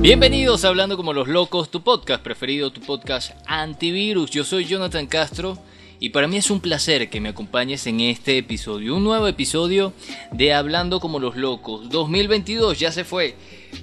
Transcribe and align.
Bienvenidos 0.00 0.64
a 0.64 0.68
Hablando 0.68 0.96
como 0.96 1.12
los 1.12 1.28
locos, 1.28 1.70
tu 1.70 1.82
podcast 1.82 2.22
preferido, 2.22 2.72
tu 2.72 2.80
podcast 2.80 3.32
antivirus. 3.46 4.30
Yo 4.30 4.44
soy 4.44 4.64
Jonathan 4.64 5.06
Castro 5.06 5.58
y 5.98 6.08
para 6.08 6.26
mí 6.26 6.38
es 6.38 6.50
un 6.50 6.60
placer 6.60 7.10
que 7.10 7.20
me 7.20 7.28
acompañes 7.28 7.86
en 7.86 8.00
este 8.00 8.38
episodio, 8.38 8.96
un 8.96 9.04
nuevo 9.04 9.26
episodio 9.26 9.92
de 10.32 10.54
Hablando 10.54 11.00
como 11.00 11.18
los 11.18 11.36
locos. 11.36 11.90
2022 11.90 12.78
ya 12.78 12.90
se 12.92 13.04
fue. 13.04 13.36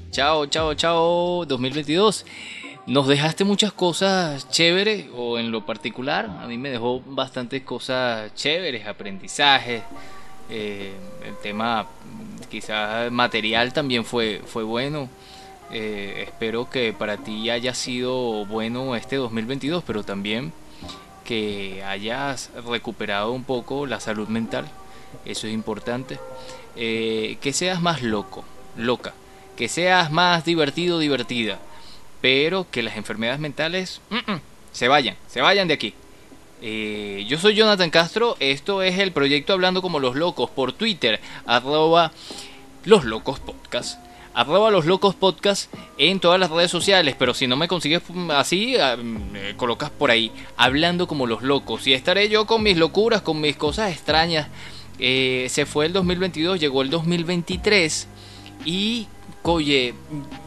Chao, 0.09 0.47
chao, 0.47 0.73
chao, 0.73 1.45
2022. 1.45 2.25
Nos 2.87 3.07
dejaste 3.07 3.43
muchas 3.43 3.71
cosas 3.71 4.49
chéveres 4.49 5.05
o 5.15 5.37
en 5.37 5.51
lo 5.51 5.67
particular 5.67 6.25
a 6.41 6.47
mí 6.47 6.57
me 6.57 6.71
dejó 6.71 6.99
bastantes 6.99 7.61
cosas 7.61 8.33
chéveres, 8.33 8.87
aprendizajes. 8.87 9.83
Eh, 10.49 10.93
el 11.23 11.37
tema 11.43 11.85
quizás 12.49 13.11
material 13.11 13.71
también 13.71 14.03
fue, 14.03 14.41
fue 14.47 14.63
bueno 14.63 15.09
eh, 15.71 16.25
espero 16.27 16.69
que 16.69 16.93
para 16.93 17.17
ti 17.17 17.49
haya 17.49 17.73
sido 17.73 18.45
bueno 18.45 18.95
este 18.95 19.17
2022, 19.17 19.83
pero 19.85 20.03
también 20.03 20.53
que 21.25 21.83
hayas 21.83 22.51
recuperado 22.69 23.33
un 23.33 23.43
poco 23.43 23.85
la 23.85 23.99
salud 23.99 24.29
mental. 24.29 24.65
Eso 25.25 25.47
es 25.47 25.53
importante. 25.53 26.19
Eh, 26.75 27.37
que 27.41 27.51
seas 27.53 27.81
más 27.81 28.01
loco, 28.01 28.45
loca. 28.77 29.13
Que 29.57 29.67
seas 29.67 30.11
más 30.11 30.45
divertido, 30.45 30.99
divertida. 30.99 31.59
Pero 32.21 32.65
que 32.71 32.81
las 32.81 32.95
enfermedades 32.95 33.39
mentales 33.39 34.01
se 34.71 34.87
vayan, 34.87 35.15
se 35.27 35.41
vayan 35.41 35.67
de 35.67 35.73
aquí. 35.73 35.93
Eh, 36.61 37.25
yo 37.27 37.37
soy 37.37 37.55
Jonathan 37.55 37.89
Castro. 37.89 38.37
Esto 38.39 38.81
es 38.81 38.97
el 38.99 39.11
proyecto 39.11 39.53
Hablando 39.53 39.81
como 39.81 39.99
los 39.99 40.15
locos 40.15 40.49
por 40.49 40.71
Twitter. 40.71 41.19
Arroba 41.45 42.11
los 42.85 43.03
arroba 44.37 44.69
los 44.69 44.85
locos 44.85 45.15
podcast 45.15 45.73
en 45.97 46.19
todas 46.19 46.39
las 46.39 46.51
redes 46.51 46.69
sociales, 46.69 47.15
pero 47.17 47.33
si 47.33 47.47
no 47.47 47.55
me 47.55 47.67
consigues 47.67 48.03
así, 48.29 48.77
ah, 48.77 48.95
me 48.95 49.55
colocas 49.55 49.89
por 49.89 50.11
ahí, 50.11 50.31
hablando 50.57 51.07
como 51.07 51.25
los 51.25 51.41
locos. 51.41 51.87
Y 51.87 51.93
estaré 51.93 52.29
yo 52.29 52.45
con 52.45 52.61
mis 52.61 52.77
locuras, 52.77 53.23
con 53.23 53.41
mis 53.41 53.55
cosas 53.55 53.91
extrañas. 53.91 54.47
Eh, 54.99 55.47
se 55.49 55.65
fue 55.65 55.87
el 55.87 55.93
2022, 55.93 56.59
llegó 56.59 56.83
el 56.83 56.91
2023 56.91 58.07
y, 58.63 59.07
oye, 59.41 59.95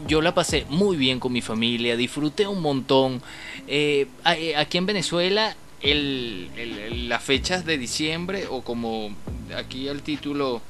yo 0.07 0.21
la 0.21 0.33
pasé 0.33 0.65
muy 0.69 0.95
bien 0.95 1.19
con 1.19 1.33
mi 1.33 1.41
familia, 1.41 1.97
disfruté 1.97 2.47
un 2.47 2.61
montón. 2.61 3.21
Eh, 3.67 4.07
eh, 4.37 4.55
aquí 4.55 4.77
en 4.77 4.85
Venezuela 4.85 5.53
el, 5.81 7.09
las 7.09 7.21
fechas 7.21 7.65
de 7.65 7.77
diciembre 7.77 8.45
o 8.49 8.61
como 8.61 9.13
aquí 9.53 9.89
el 9.89 10.01
título 10.01 10.61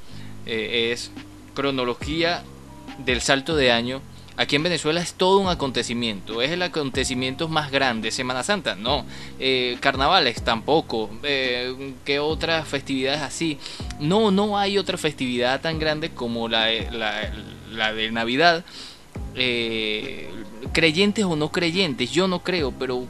es 0.44 1.12
cronología 1.54 2.42
del 2.98 3.20
salto 3.20 3.56
de 3.56 3.72
año, 3.72 4.02
aquí 4.36 4.56
en 4.56 4.62
Venezuela 4.62 5.00
es 5.00 5.14
todo 5.14 5.38
un 5.38 5.48
acontecimiento. 5.48 6.42
Es 6.42 6.50
el 6.50 6.62
acontecimiento 6.62 7.48
más 7.48 7.70
grande. 7.70 8.10
Semana 8.10 8.42
Santa, 8.42 8.74
no. 8.74 9.04
Eh, 9.38 9.76
carnavales, 9.80 10.42
tampoco. 10.42 11.10
Eh, 11.22 11.94
¿Qué 12.04 12.18
otras 12.18 12.66
festividades 12.66 13.22
así? 13.22 13.58
No, 14.00 14.30
no 14.30 14.58
hay 14.58 14.78
otra 14.78 14.98
festividad 14.98 15.60
tan 15.60 15.78
grande 15.78 16.10
como 16.10 16.48
la, 16.48 16.68
la, 17.70 17.92
de 17.92 18.10
Navidad. 18.10 18.64
Eh, 19.34 20.30
creyentes 20.72 21.24
o 21.24 21.36
no 21.36 21.50
creyentes, 21.50 22.10
yo 22.10 22.28
no 22.28 22.42
creo, 22.42 22.70
pero 22.70 23.06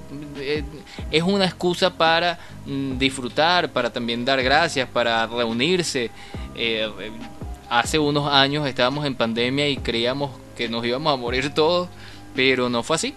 es 1.10 1.22
una 1.22 1.44
excusa 1.44 1.96
para 1.96 2.38
mm, 2.64 2.98
disfrutar, 2.98 3.72
para 3.72 3.92
también 3.92 4.24
dar 4.24 4.42
gracias, 4.42 4.88
para 4.88 5.26
reunirse 5.26 6.10
hace 7.72 7.98
unos 7.98 8.30
años 8.30 8.66
estábamos 8.66 9.06
en 9.06 9.14
pandemia 9.14 9.66
y 9.66 9.78
creíamos 9.78 10.30
que 10.58 10.68
nos 10.68 10.84
íbamos 10.84 11.10
a 11.10 11.16
morir 11.16 11.54
todos, 11.54 11.88
pero 12.34 12.68
no 12.68 12.82
fue 12.82 12.96
así. 12.96 13.14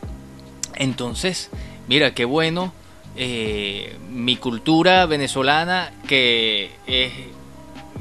Entonces, 0.76 1.50
mira, 1.90 2.14
qué 2.14 2.24
bueno 2.24 2.72
eh, 3.18 3.98
mi 4.10 4.38
cultura 4.38 5.06
venezolana 5.08 5.92
que 6.08 6.72
es 6.88 7.12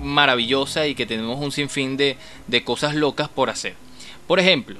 maravillosa 0.01 0.87
y 0.87 0.95
que 0.95 1.07
tenemos 1.07 1.41
un 1.41 1.51
sinfín 1.51 1.97
de, 1.97 2.17
de 2.47 2.63
cosas 2.63 2.95
locas 2.95 3.29
por 3.29 3.51
hacer. 3.51 3.75
Por 4.29 4.39
ejemplo, 4.39 4.79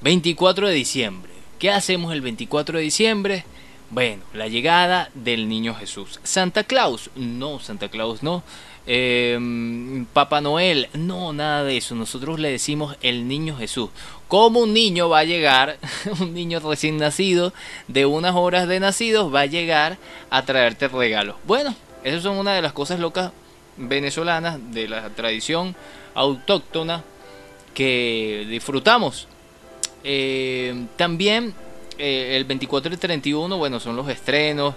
24 0.00 0.66
de 0.66 0.74
diciembre. 0.74 1.30
¿Qué 1.60 1.70
hacemos 1.70 2.12
el 2.12 2.22
24 2.22 2.78
de 2.78 2.84
diciembre? 2.84 3.44
Bueno, 3.90 4.22
la 4.32 4.48
llegada 4.48 5.10
del 5.14 5.48
niño 5.48 5.76
Jesús. 5.76 6.18
Santa 6.24 6.64
Claus, 6.64 7.10
no, 7.14 7.60
Santa 7.60 7.88
Claus 7.88 8.24
no. 8.24 8.42
Eh, 8.86 10.04
Papá 10.12 10.40
Noel, 10.40 10.88
no, 10.94 11.32
nada 11.32 11.64
de 11.64 11.76
eso. 11.76 11.94
Nosotros 11.94 12.40
le 12.40 12.50
decimos 12.50 12.96
el 13.02 13.28
niño 13.28 13.56
Jesús. 13.56 13.90
¿Cómo 14.28 14.60
un 14.60 14.72
niño 14.72 15.08
va 15.08 15.20
a 15.20 15.24
llegar, 15.24 15.78
un 16.20 16.34
niño 16.34 16.60
recién 16.60 16.96
nacido, 16.96 17.52
de 17.88 18.06
unas 18.06 18.34
horas 18.34 18.66
de 18.66 18.80
nacidos, 18.80 19.32
va 19.32 19.40
a 19.40 19.46
llegar 19.46 19.98
a 20.30 20.44
traerte 20.44 20.88
regalos? 20.88 21.36
Bueno, 21.44 21.74
esas 22.02 22.22
son 22.22 22.36
una 22.36 22.54
de 22.54 22.62
las 22.62 22.72
cosas 22.72 22.98
locas 22.98 23.32
venezolanas 23.76 24.58
de 24.72 24.88
la 24.88 25.10
tradición 25.10 25.76
autóctona 26.14 27.04
que 27.74 28.46
disfrutamos. 28.48 29.28
Eh, 30.04 30.86
también 30.96 31.54
eh, 31.98 32.36
el 32.36 32.44
24 32.44 32.94
y 32.94 32.96
31, 32.96 33.56
bueno, 33.58 33.80
son 33.80 33.96
los 33.96 34.08
estrenos. 34.08 34.74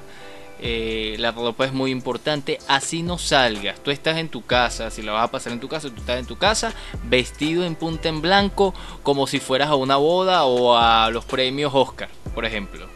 Eh, 0.60 1.16
la 1.20 1.32
ropa 1.32 1.66
es 1.66 1.74
muy 1.74 1.92
importante. 1.92 2.60
Así 2.68 3.04
no 3.04 3.18
salgas. 3.18 3.80
Tú 3.82 3.92
estás 3.92 4.18
en 4.18 4.30
tu 4.30 4.46
casa. 4.46 4.90
Si 4.92 5.02
la 5.02 5.12
vas 5.12 5.26
a 5.26 5.32
pasar 5.32 5.54
en 5.54 5.60
tu 5.60 5.68
casa, 5.68 5.90
tú 5.90 6.02
estás 6.02 6.20
en 6.20 6.26
tu 6.26 6.38
casa. 6.38 6.74
Vestido 7.04 7.66
en 7.66 7.76
punta 7.76 8.10
en 8.10 8.22
blanco. 8.22 8.74
Como 9.04 9.28
si 9.28 9.40
fueras 9.40 9.70
a 9.70 9.76
una 9.76 9.98
boda 9.98 10.46
o 10.46 10.78
a 10.78 11.10
los 11.10 11.26
premios 11.26 11.72
Oscar, 11.74 12.10
por 12.34 12.46
ejemplo 12.46 12.95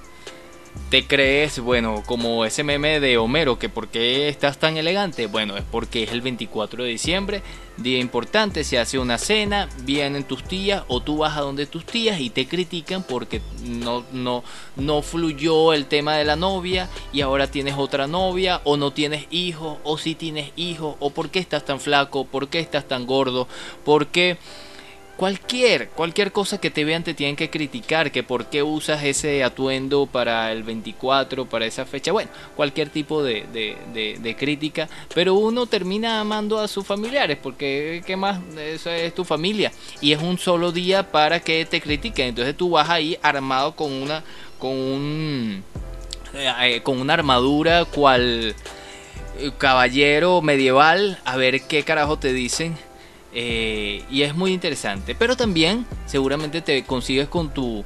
te 0.90 1.06
crees, 1.06 1.60
bueno, 1.60 2.02
como 2.04 2.46
ese 2.46 2.64
meme 2.64 3.00
de 3.00 3.20
Homero, 3.20 3.60
que 3.60 3.70
por 3.70 3.90
qué 3.90 4.28
estás 4.28 4.58
tan 4.58 4.76
elegante, 4.76 5.28
bueno, 5.28 5.56
es 5.56 5.64
porque 5.64 6.02
es 6.02 6.12
el 6.12 6.22
24 6.22 6.84
de 6.84 6.90
diciembre, 6.90 7.44
día 7.78 8.00
importante, 8.00 8.64
se 8.64 8.80
hace 8.80 8.98
una 8.98 9.20
cena, 9.20 9.70
vienen 9.84 10.24
tus 10.24 10.44
tías 10.44 10.84
o 10.88 11.00
tú 11.00 11.18
vas 11.18 11.38
a 11.38 11.42
donde 11.42 11.68
tus 11.68 11.86
tías 11.86 12.20
y 12.20 12.32
te 12.32 12.48
critican 12.48 13.04
porque 13.04 13.40
no, 13.64 14.04
no, 14.12 14.44
no 14.78 15.04
fluyó 15.04 15.74
el 15.74 15.86
tema 15.86 16.16
de 16.16 16.26
la 16.26 16.36
novia 16.36 16.90
y 17.14 17.22
ahora 17.22 17.52
tienes 17.52 17.76
otra 17.78 18.08
novia 18.08 18.60
o 18.64 18.76
no 18.76 18.92
tienes 18.92 19.28
hijos 19.30 19.78
o 19.84 20.00
si 20.00 20.16
tienes 20.16 20.52
hijos 20.56 20.96
o 21.00 21.12
por 21.12 21.30
qué 21.30 21.38
estás 21.38 21.66
tan 21.66 21.80
flaco, 21.80 22.26
por 22.26 22.48
qué 22.48 22.60
estás 22.60 22.88
tan 22.88 23.06
gordo, 23.06 23.48
por 23.86 24.08
qué 24.08 24.38
cualquier, 25.20 25.90
cualquier 25.90 26.32
cosa 26.32 26.62
que 26.62 26.72
te 26.72 26.86
vean 26.86 27.04
te 27.04 27.14
tienen 27.14 27.36
que 27.36 27.50
criticar, 27.50 28.10
que 28.10 28.24
por 28.24 28.46
qué 28.46 28.64
usas 28.64 29.04
ese 29.04 29.44
atuendo 29.44 30.06
para 30.06 30.50
el 30.54 30.64
24, 30.64 31.46
para 31.46 31.66
esa 31.66 31.86
fecha, 31.86 32.14
bueno, 32.14 32.32
cualquier 32.56 32.88
tipo 32.90 33.22
de, 33.22 33.46
crítica, 34.40 34.88
pero 35.14 35.34
uno 35.34 35.66
termina 35.66 36.22
amando 36.22 36.58
a 36.58 36.70
sus 36.70 36.88
familiares, 36.88 37.38
porque 37.44 38.02
¿qué 38.06 38.16
más? 38.16 38.40
Eso 38.58 38.92
es 38.92 39.14
tu 39.14 39.26
familia, 39.26 39.74
y 40.00 40.14
es 40.14 40.22
un 40.22 40.38
solo 40.38 40.72
día 40.72 41.12
para 41.12 41.42
que 41.42 41.66
te 41.66 41.82
critiquen, 41.82 42.30
entonces 42.30 42.56
tú 42.56 42.70
vas 42.70 42.90
ahí 42.90 43.18
armado 43.22 43.76
con 43.76 43.92
una, 43.92 44.24
con 44.58 44.72
un, 44.72 45.66
eh, 46.34 46.80
con 46.82 46.98
una 47.02 47.16
armadura 47.16 47.84
cual 47.84 48.56
eh, 49.38 49.52
caballero 49.58 50.42
medieval, 50.42 51.20
a 51.26 51.36
ver 51.36 51.60
qué 51.68 51.84
carajo 51.84 52.18
te 52.18 52.32
dicen 52.32 52.78
eh, 53.34 54.04
y 54.10 54.24
es 54.24 54.36
muy 54.36 54.54
interesante. 54.54 55.16
Pero 55.16 55.36
también 55.36 55.86
seguramente 56.06 56.62
te 56.62 56.84
consigues 56.84 57.28
con 57.28 57.54
tu, 57.54 57.84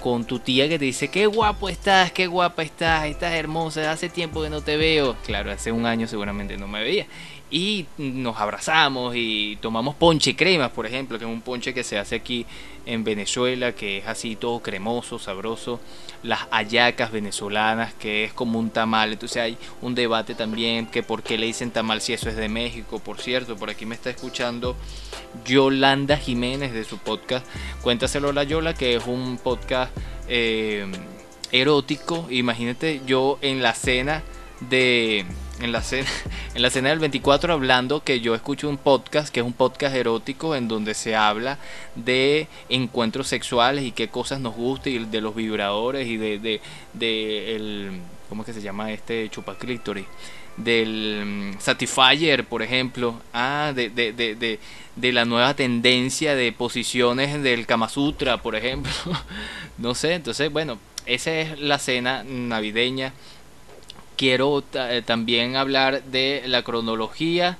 con 0.00 0.24
tu 0.24 0.38
tía 0.38 0.68
que 0.68 0.78
te 0.78 0.84
dice, 0.84 1.08
qué 1.08 1.26
guapo 1.26 1.68
estás, 1.68 2.12
qué 2.12 2.26
guapa 2.26 2.62
estás, 2.62 3.06
estás 3.06 3.32
hermosa, 3.34 3.90
hace 3.90 4.08
tiempo 4.08 4.42
que 4.42 4.50
no 4.50 4.60
te 4.60 4.76
veo. 4.76 5.16
Claro, 5.24 5.50
hace 5.50 5.72
un 5.72 5.86
año 5.86 6.06
seguramente 6.06 6.56
no 6.56 6.68
me 6.68 6.82
veía 6.82 7.06
y 7.52 7.86
nos 7.98 8.40
abrazamos 8.40 9.14
y 9.14 9.58
tomamos 9.60 9.94
ponche 9.94 10.34
cremas, 10.34 10.70
por 10.70 10.86
ejemplo, 10.86 11.18
que 11.18 11.26
es 11.26 11.30
un 11.30 11.42
ponche 11.42 11.74
que 11.74 11.84
se 11.84 11.98
hace 11.98 12.16
aquí 12.16 12.46
en 12.86 13.04
Venezuela, 13.04 13.72
que 13.72 13.98
es 13.98 14.06
así 14.08 14.36
todo 14.36 14.60
cremoso, 14.60 15.18
sabroso. 15.18 15.78
Las 16.22 16.48
ayacas 16.50 17.12
venezolanas, 17.12 17.92
que 17.92 18.24
es 18.24 18.32
como 18.32 18.58
un 18.58 18.70
tamal. 18.70 19.12
Entonces 19.12 19.42
hay 19.42 19.58
un 19.82 19.94
debate 19.94 20.34
también 20.34 20.86
que 20.86 21.02
por 21.02 21.22
qué 21.22 21.36
le 21.36 21.44
dicen 21.44 21.70
tamal 21.70 22.00
si 22.00 22.14
eso 22.14 22.30
es 22.30 22.36
de 22.36 22.48
México. 22.48 23.00
Por 23.00 23.20
cierto, 23.20 23.54
por 23.56 23.68
aquí 23.68 23.84
me 23.84 23.96
está 23.96 24.08
escuchando 24.08 24.74
Yolanda 25.44 26.16
Jiménez 26.16 26.72
de 26.72 26.84
su 26.84 26.96
podcast. 26.96 27.46
Cuéntaselo 27.82 28.32
la 28.32 28.44
Yola, 28.44 28.72
que 28.72 28.96
es 28.96 29.06
un 29.06 29.36
podcast 29.36 29.94
eh, 30.26 30.90
erótico. 31.50 32.26
Imagínate 32.30 33.02
yo 33.04 33.38
en 33.42 33.60
la 33.60 33.74
cena 33.74 34.22
de 34.70 35.26
en 35.62 35.72
la 35.72 35.82
cena 35.82 36.08
en 36.54 36.62
la 36.62 36.70
cena 36.70 36.90
del 36.90 36.98
24 36.98 37.52
hablando 37.52 38.02
que 38.02 38.20
yo 38.20 38.34
escucho 38.34 38.68
un 38.68 38.76
podcast 38.76 39.32
que 39.32 39.40
es 39.40 39.46
un 39.46 39.52
podcast 39.52 39.94
erótico 39.94 40.54
en 40.56 40.68
donde 40.68 40.94
se 40.94 41.14
habla 41.14 41.58
de 41.94 42.48
encuentros 42.68 43.28
sexuales 43.28 43.84
y 43.84 43.92
qué 43.92 44.08
cosas 44.08 44.40
nos 44.40 44.54
gusta 44.54 44.90
y 44.90 44.98
de 44.98 45.20
los 45.20 45.34
vibradores 45.34 46.08
y 46.08 46.16
de, 46.16 46.60
de, 46.92 47.56
el 47.56 48.00
¿cómo 48.28 48.42
es 48.42 48.46
que 48.46 48.52
se 48.52 48.62
llama 48.62 48.92
este 48.92 49.28
chupaclítoris? 49.30 50.06
del 50.56 51.52
mm, 51.54 51.60
Satisfyer, 51.60 52.44
por 52.44 52.62
ejemplo, 52.62 53.20
ah, 53.32 53.72
de, 53.74 53.88
de, 53.88 54.12
de, 54.12 54.58
de, 54.96 55.12
la 55.12 55.24
nueva 55.24 55.54
tendencia 55.54 56.34
de 56.34 56.52
posiciones 56.52 57.42
del 57.42 57.64
Kama 57.66 57.88
Sutra, 57.88 58.42
por 58.42 58.54
ejemplo. 58.54 58.92
no 59.78 59.94
sé, 59.94 60.12
entonces, 60.12 60.52
bueno, 60.52 60.78
esa 61.06 61.32
es 61.32 61.58
la 61.58 61.78
cena 61.78 62.22
navideña. 62.24 63.14
Quiero 64.16 64.62
eh, 64.74 65.02
también 65.04 65.56
hablar 65.56 66.02
de 66.04 66.42
la 66.46 66.62
cronología 66.62 67.58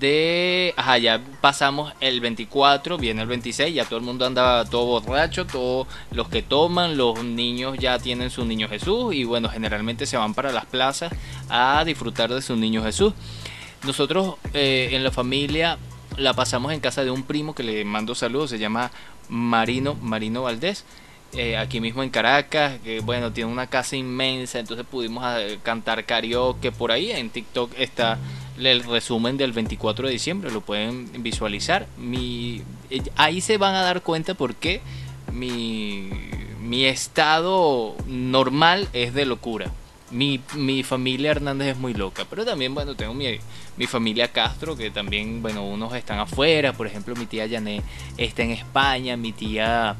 de... 0.00 0.74
Ajá, 0.76 0.98
ya 0.98 1.20
pasamos 1.40 1.92
el 2.00 2.20
24, 2.20 2.98
viene 2.98 3.22
el 3.22 3.28
26, 3.28 3.74
ya 3.74 3.84
todo 3.84 3.98
el 3.98 4.04
mundo 4.04 4.26
anda 4.26 4.64
todo 4.64 5.00
borracho, 5.00 5.46
todos 5.46 5.86
los 6.10 6.28
que 6.28 6.42
toman, 6.42 6.96
los 6.96 7.22
niños 7.22 7.76
ya 7.78 7.98
tienen 7.98 8.30
su 8.30 8.44
niño 8.44 8.68
Jesús 8.68 9.14
y 9.14 9.24
bueno, 9.24 9.48
generalmente 9.48 10.06
se 10.06 10.16
van 10.16 10.34
para 10.34 10.52
las 10.52 10.66
plazas 10.66 11.12
a 11.48 11.84
disfrutar 11.84 12.32
de 12.32 12.42
su 12.42 12.56
niño 12.56 12.82
Jesús. 12.82 13.12
Nosotros 13.84 14.36
eh, 14.54 14.90
en 14.92 15.04
la 15.04 15.10
familia 15.10 15.78
la 16.16 16.34
pasamos 16.34 16.72
en 16.72 16.80
casa 16.80 17.04
de 17.04 17.10
un 17.10 17.24
primo 17.24 17.54
que 17.54 17.62
le 17.62 17.84
mando 17.84 18.14
saludos, 18.14 18.50
se 18.50 18.58
llama 18.58 18.90
Marino, 19.28 19.94
Marino 19.94 20.42
Valdés. 20.42 20.84
Eh, 21.34 21.56
aquí 21.56 21.80
mismo 21.80 22.02
en 22.02 22.10
Caracas, 22.10 22.78
que 22.84 23.00
bueno, 23.00 23.32
tiene 23.32 23.50
una 23.50 23.66
casa 23.66 23.96
inmensa, 23.96 24.58
entonces 24.58 24.84
pudimos 24.84 25.24
eh, 25.38 25.58
cantar 25.62 26.04
karaoke 26.04 26.72
por 26.72 26.92
ahí, 26.92 27.10
en 27.10 27.30
TikTok 27.30 27.72
está 27.78 28.18
el 28.58 28.84
resumen 28.84 29.38
del 29.38 29.52
24 29.52 30.08
de 30.08 30.12
diciembre, 30.12 30.50
lo 30.50 30.60
pueden 30.60 31.22
visualizar. 31.22 31.86
Mi, 31.96 32.62
eh, 32.90 33.02
ahí 33.16 33.40
se 33.40 33.56
van 33.56 33.74
a 33.74 33.80
dar 33.80 34.02
cuenta 34.02 34.34
por 34.34 34.54
qué 34.54 34.82
mi, 35.32 36.10
mi 36.60 36.84
estado 36.84 37.96
normal 38.06 38.88
es 38.92 39.14
de 39.14 39.24
locura. 39.24 39.70
Mi, 40.10 40.38
mi, 40.54 40.82
familia 40.82 41.30
Hernández 41.30 41.68
es 41.68 41.78
muy 41.78 41.94
loca, 41.94 42.26
pero 42.28 42.44
también, 42.44 42.74
bueno, 42.74 42.94
tengo 42.94 43.14
mi, 43.14 43.38
mi, 43.78 43.86
familia 43.86 44.28
Castro, 44.28 44.76
que 44.76 44.90
también, 44.90 45.40
bueno, 45.40 45.64
unos 45.64 45.94
están 45.94 46.18
afuera, 46.18 46.74
por 46.74 46.86
ejemplo, 46.86 47.16
mi 47.16 47.24
tía 47.24 47.48
Jané 47.48 47.82
está 48.18 48.42
en 48.42 48.50
España, 48.50 49.16
mi 49.16 49.32
tía, 49.32 49.96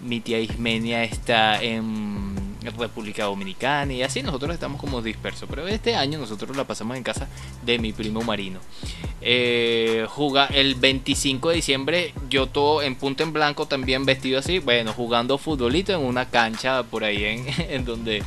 mi 0.00 0.20
tía 0.20 0.40
Ismenia 0.40 1.04
está 1.04 1.62
en 1.62 2.30
República 2.78 3.24
Dominicana 3.24 3.92
y 3.92 4.02
así 4.02 4.22
nosotros 4.22 4.52
estamos 4.54 4.80
como 4.80 5.02
dispersos. 5.02 5.48
Pero 5.48 5.66
este 5.66 5.94
año 5.94 6.18
nosotros 6.18 6.56
la 6.56 6.64
pasamos 6.64 6.96
en 6.96 7.02
casa 7.02 7.28
de 7.64 7.78
mi 7.78 7.92
primo 7.92 8.22
Marino. 8.22 8.60
Eh, 9.20 10.06
el 10.50 10.74
25 10.74 11.48
de 11.50 11.54
diciembre, 11.54 12.14
yo 12.28 12.46
todo 12.46 12.82
en 12.82 12.96
punto 12.96 13.22
en 13.22 13.32
blanco 13.32 13.66
también 13.66 14.04
vestido 14.04 14.38
así, 14.38 14.58
bueno, 14.58 14.92
jugando 14.92 15.38
futbolito 15.38 15.92
en 15.92 16.00
una 16.00 16.28
cancha 16.28 16.82
por 16.82 17.04
ahí 17.04 17.24
en, 17.24 17.46
en 17.70 17.84
donde 17.84 18.22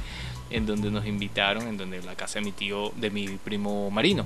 en 0.49 0.67
donde 0.67 0.91
nos 0.91 1.07
invitaron, 1.07 1.67
en 1.67 1.77
donde 1.77 2.03
la 2.03 2.13
casa 2.13 2.37
de 2.37 2.45
mi 2.45 2.51
tío, 2.51 2.91
de 2.95 3.09
mi 3.09 3.27
primo 3.27 3.89
Marino. 3.89 4.23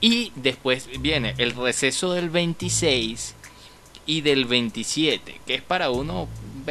Y 0.00 0.32
después 0.34 0.88
viene 0.98 1.34
el 1.38 1.52
receso 1.52 2.12
del 2.12 2.28
26 2.28 3.36
y 4.06 4.22
del 4.22 4.46
27, 4.46 5.40
que 5.46 5.54
es 5.54 5.62
para 5.62 5.90
uno 5.90 6.26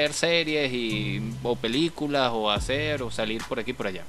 series 0.08 0.74
y, 0.74 1.22
o 1.44 1.56
películas 1.56 2.32
o 2.34 2.50
hacer 2.50 3.04
o 3.04 3.12
salir 3.12 3.42
por 3.48 3.60
aquí 3.60 3.72
y 3.72 3.74
por 3.74 3.88
allá. 3.88 4.04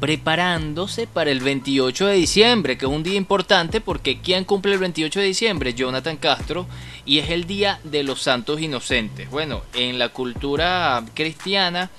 Preparándose 0.00 1.06
para 1.06 1.30
el 1.30 1.40
28 1.40 2.06
de 2.08 2.14
diciembre, 2.14 2.76
que 2.76 2.84
es 2.84 2.92
un 2.92 3.02
día 3.02 3.14
importante 3.14 3.80
porque 3.80 4.20
¿quién 4.20 4.44
cumple 4.44 4.74
el 4.74 4.78
28 4.78 5.20
de 5.20 5.26
diciembre? 5.26 5.74
Jonathan 5.74 6.18
Castro 6.18 6.66
y 7.06 7.18
es 7.18 7.30
el 7.30 7.46
día 7.46 7.80
de 7.84 8.02
los 8.02 8.20
santos 8.20 8.60
inocentes. 8.60 9.30
Bueno, 9.30 9.62
en 9.72 9.98
la 9.98 10.10
cultura 10.10 11.02
cristiana 11.14 11.90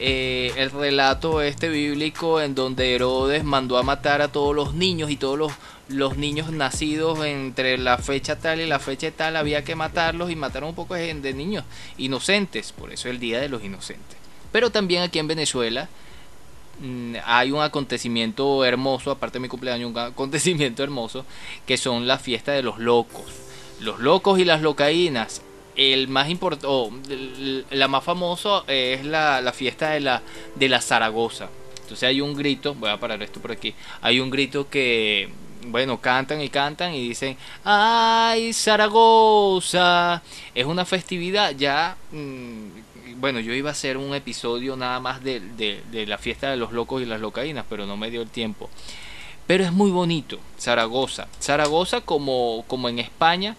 eh, 0.00 0.52
el 0.56 0.70
relato 0.70 1.42
este 1.42 1.68
bíblico 1.68 2.40
en 2.40 2.54
donde 2.54 2.94
Herodes 2.94 3.42
mandó 3.42 3.78
a 3.78 3.82
matar 3.82 4.22
a 4.22 4.28
todos 4.28 4.54
los 4.54 4.74
niños 4.74 5.10
y 5.10 5.16
todos 5.16 5.36
los, 5.36 5.52
los 5.88 6.16
niños 6.16 6.50
nacidos 6.52 7.24
entre 7.24 7.78
la 7.78 7.98
fecha 7.98 8.38
tal 8.38 8.60
y 8.60 8.66
la 8.66 8.78
fecha 8.78 9.10
tal 9.10 9.36
había 9.36 9.64
que 9.64 9.74
matarlos 9.74 10.30
y 10.30 10.36
mataron 10.36 10.70
un 10.70 10.74
poco 10.74 10.94
de, 10.94 11.14
niños 11.32 11.64
inocentes, 11.96 12.72
por 12.72 12.92
eso 12.92 13.08
el 13.08 13.18
Día 13.18 13.40
de 13.40 13.48
los 13.48 13.64
Inocentes. 13.64 14.16
Pero 14.52 14.70
también 14.70 15.02
aquí 15.02 15.18
en 15.18 15.28
Venezuela 15.28 15.88
mm, 16.80 17.16
hay 17.24 17.50
un 17.50 17.62
acontecimiento 17.62 18.64
hermoso, 18.64 19.10
aparte 19.10 19.38
de 19.38 19.42
mi 19.42 19.48
cumpleaños, 19.48 19.90
un 19.90 19.98
acontecimiento 19.98 20.82
hermoso, 20.82 21.24
que 21.66 21.76
son 21.76 22.06
la 22.06 22.18
fiesta 22.18 22.52
de 22.52 22.62
los 22.62 22.78
locos. 22.78 23.24
Los 23.80 24.00
locos 24.00 24.38
y 24.38 24.44
las 24.44 24.60
locaínas 24.60 25.42
el 25.78 26.08
más 26.08 26.28
importante, 26.28 27.64
la 27.70 27.86
más 27.86 28.02
famosa 28.02 28.64
es 28.66 29.04
la, 29.04 29.52
fiesta 29.54 29.90
de 29.90 30.00
la, 30.00 30.22
de 30.56 30.68
la 30.68 30.80
Zaragoza. 30.80 31.48
Entonces 31.82 32.02
hay 32.02 32.20
un 32.20 32.34
grito, 32.34 32.74
voy 32.74 32.90
a 32.90 32.98
parar 32.98 33.22
esto 33.22 33.40
por 33.40 33.52
aquí, 33.52 33.74
hay 34.02 34.18
un 34.18 34.28
grito 34.28 34.68
que, 34.68 35.30
bueno, 35.66 36.00
cantan 36.00 36.40
y 36.40 36.48
cantan 36.48 36.94
y 36.94 37.08
dicen, 37.08 37.36
¡ay, 37.64 38.52
Zaragoza! 38.52 40.22
Es 40.54 40.64
una 40.64 40.84
festividad 40.84 41.54
ya, 41.56 41.96
mm, 42.12 43.16
bueno, 43.20 43.40
yo 43.40 43.52
iba 43.52 43.70
a 43.70 43.72
hacer 43.72 43.96
un 43.96 44.14
episodio 44.14 44.76
nada 44.76 45.00
más 45.00 45.22
de, 45.22 45.40
de 45.40 46.06
la 46.06 46.18
fiesta 46.18 46.50
de 46.50 46.56
los 46.56 46.72
locos 46.72 47.02
y 47.02 47.06
las 47.06 47.20
locaínas, 47.20 47.64
pero 47.68 47.86
no 47.86 47.96
me 47.96 48.10
dio 48.10 48.22
el 48.22 48.30
tiempo. 48.30 48.70
Pero 49.46 49.64
es 49.64 49.72
muy 49.72 49.90
bonito, 49.90 50.38
Zaragoza. 50.58 51.26
Zaragoza 51.40 52.02
como, 52.02 52.64
como 52.68 52.88
en 52.88 52.98
España 52.98 53.56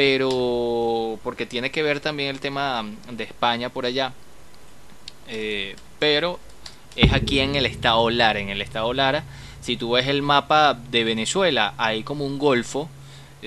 pero 0.00 1.18
porque 1.22 1.44
tiene 1.44 1.70
que 1.70 1.82
ver 1.82 2.00
también 2.00 2.30
el 2.30 2.40
tema 2.40 2.86
de 3.12 3.22
España 3.22 3.68
por 3.68 3.84
allá. 3.84 4.14
Eh, 5.28 5.76
pero 5.98 6.40
es 6.96 7.12
aquí 7.12 7.40
en 7.40 7.54
el 7.54 7.66
estado 7.66 8.08
Lara. 8.08 8.40
En 8.40 8.48
el 8.48 8.62
estado 8.62 8.94
Lara, 8.94 9.24
si 9.60 9.76
tú 9.76 9.92
ves 9.92 10.08
el 10.08 10.22
mapa 10.22 10.74
de 10.74 11.04
Venezuela, 11.04 11.74
hay 11.76 12.02
como 12.02 12.24
un 12.24 12.38
golfo 12.38 12.88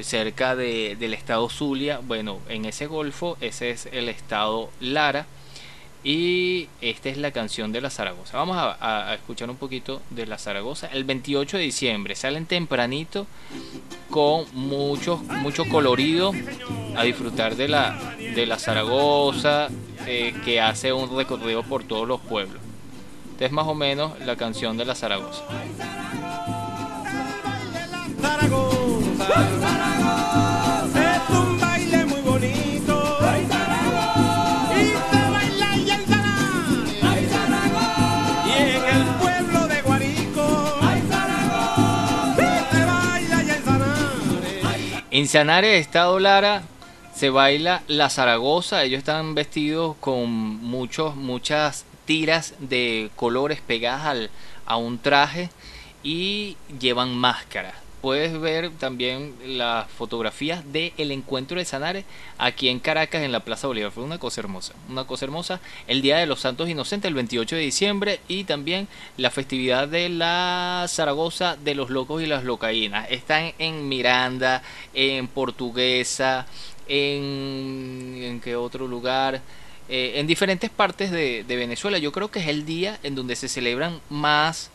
cerca 0.02 0.56
de, 0.56 0.96
del 1.00 1.14
estado 1.14 1.50
Zulia. 1.50 2.00
Bueno, 2.04 2.40
en 2.50 2.66
ese 2.66 2.88
golfo, 2.88 3.38
ese 3.42 3.70
es 3.70 3.88
el 3.92 4.10
estado 4.10 4.70
Lara. 4.80 5.28
Y 6.06 6.68
esta 6.82 7.08
es 7.08 7.18
la 7.18 7.32
canción 7.32 7.72
de 7.72 7.80
la 7.80 7.90
Zaragoza. 7.90 8.38
Vamos 8.38 8.58
a, 8.58 9.14
escuchar 9.14 9.50
un 9.50 9.56
poquito 9.56 10.02
de 10.10 10.26
la 10.26 10.38
Zaragoza. 10.38 10.88
El 10.88 11.06
28 11.06 11.58
de 11.58 11.64
diciembre 11.64 12.16
salen 12.16 12.46
tempranito 12.46 13.26
con 14.10 14.46
mucho, 14.54 15.18
mucho 15.18 15.64
colorido 15.66 16.34
a 16.98 17.04
disfrutar 17.04 17.56
de 17.56 17.70
la, 17.70 18.16
de 18.18 18.46
la 18.46 18.60
Zaragoza 18.60 19.70
eh, 20.06 20.34
que 20.44 20.60
hace 20.60 20.92
un 20.92 21.16
recorrido 21.16 21.64
por 21.64 21.86
todos 21.86 22.06
los 22.06 22.20
pueblos. 22.20 22.62
Es 23.44 23.52
más 23.52 23.68
o 23.68 23.76
menos 23.76 24.18
la 24.22 24.38
canción 24.38 24.78
de 24.78 24.86
la 24.86 24.96
Zaragoza. 24.96 25.44
En 45.12 45.28
Sanare, 45.28 45.80
Estado 45.80 46.18
Lara, 46.18 46.64
se 47.14 47.30
baila 47.30 47.84
la 47.90 48.10
Zaragoza. 48.10 48.84
Ellos 48.86 49.00
están 49.00 49.36
vestidos 49.36 49.98
con 50.00 50.32
muchos, 50.32 51.18
muchas 51.18 51.86
tiras 52.06 52.54
de 52.60 53.10
colores 53.16 53.62
pegadas 53.62 54.30
a 54.66 54.78
un 54.78 55.00
traje 55.00 55.50
y 56.04 56.58
llevan 56.80 57.16
máscaras 57.16 57.84
puedes 58.04 58.38
ver 58.38 58.70
también 58.72 59.34
las 59.46 59.90
fotografías 59.90 60.74
del 60.74 60.92
el 60.98 61.10
encuentro 61.12 61.58
de 61.58 61.64
Sanare 61.64 62.04
aquí 62.38 62.68
en 62.68 62.82
Caracas 62.82 63.22
en 63.24 63.32
la 63.32 63.40
Plaza 63.40 63.68
Bolívar. 63.68 63.94
Fue 63.94 64.04
una 64.04 64.20
cosa 64.20 64.42
hermosa, 64.42 64.74
una 64.90 65.06
cosa 65.06 65.24
hermosa. 65.24 65.62
El 65.88 66.02
Día 66.02 66.18
de 66.18 66.26
los 66.26 66.42
Santos 66.42 66.68
Inocentes, 66.68 67.08
el 67.08 67.16
28 67.16 67.56
de 67.56 67.62
diciembre, 67.62 68.20
y 68.28 68.44
también 68.44 68.90
la 69.16 69.32
festividad 69.32 69.88
de 69.88 70.10
la 70.10 70.86
Zaragoza 70.90 71.56
de 71.56 71.76
los 71.76 71.90
Locos 71.90 72.22
y 72.22 72.26
las 72.26 72.44
Locaínas. 72.44 73.10
Están 73.10 73.54
en 73.58 73.88
Miranda, 73.88 74.64
en 74.94 75.30
Portuguesa, 75.30 76.46
en, 76.90 78.20
en 78.22 78.42
qué 78.42 78.58
otro 78.58 78.86
lugar. 78.86 79.42
Eh, 79.90 80.14
en 80.16 80.28
diferentes 80.28 80.70
partes 80.70 81.12
de, 81.12 81.44
Venezuela. 81.48 81.98
Yo 81.98 82.12
creo 82.12 82.32
que 82.32 82.40
es 82.40 82.48
el 82.48 82.66
día 82.66 83.00
en 83.04 83.16
donde 83.16 83.36
se 83.36 83.50
celebran 83.50 84.00
más 84.10 84.70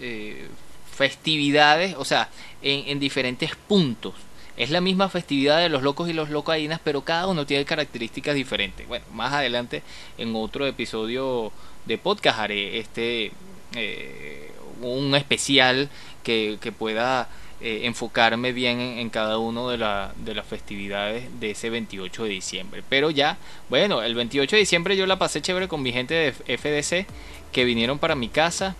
eh, 0.00 0.46
festividades, 0.94 1.96
o 1.98 2.04
sea, 2.04 2.28
en, 2.62 3.00
diferentes 3.00 3.56
puntos. 3.56 4.14
Es 4.56 4.70
la 4.70 4.80
misma 4.80 5.08
festividad 5.08 5.58
de 5.58 5.68
los 5.68 5.82
locos 5.82 6.08
y 6.08 6.12
los 6.12 6.30
locaínas, 6.30 6.80
pero 6.82 7.02
cada 7.02 7.26
uno 7.26 7.44
tiene 7.44 7.64
características 7.64 8.36
diferentes. 8.36 8.86
Bueno, 8.86 9.04
más 9.12 9.32
adelante 9.32 9.82
en 10.18 10.34
otro 10.36 10.66
episodio 10.66 11.52
de 11.86 11.98
podcast 11.98 12.38
haré 12.38 12.78
este 12.78 13.32
eh, 13.74 14.52
un 14.80 15.14
especial 15.16 15.88
que, 16.22 16.58
pueda 16.78 17.28
eh, 17.60 17.82
enfocarme 17.84 18.52
bien 18.52 18.80
en, 18.80 19.10
cada 19.10 19.38
uno 19.38 19.68
de, 19.68 19.76
de 19.76 20.34
las 20.34 20.46
festividades 20.46 21.24
de 21.40 21.52
ese 21.52 21.70
28 21.70 22.24
de 22.24 22.30
diciembre. 22.30 22.82
Pero 22.88 23.10
ya, 23.10 23.38
bueno, 23.68 24.02
el 24.02 24.14
28 24.14 24.56
de 24.56 24.60
diciembre 24.60 24.96
yo 24.96 25.06
la 25.06 25.18
pasé 25.18 25.40
chévere 25.40 25.68
con 25.68 25.82
mi 25.82 25.92
gente 25.92 26.14
de 26.14 26.32
FDC 26.32 27.06
que 27.52 27.64
vinieron 27.64 27.98
para 27.98 28.14
mi 28.14 28.28
casa 28.28 28.76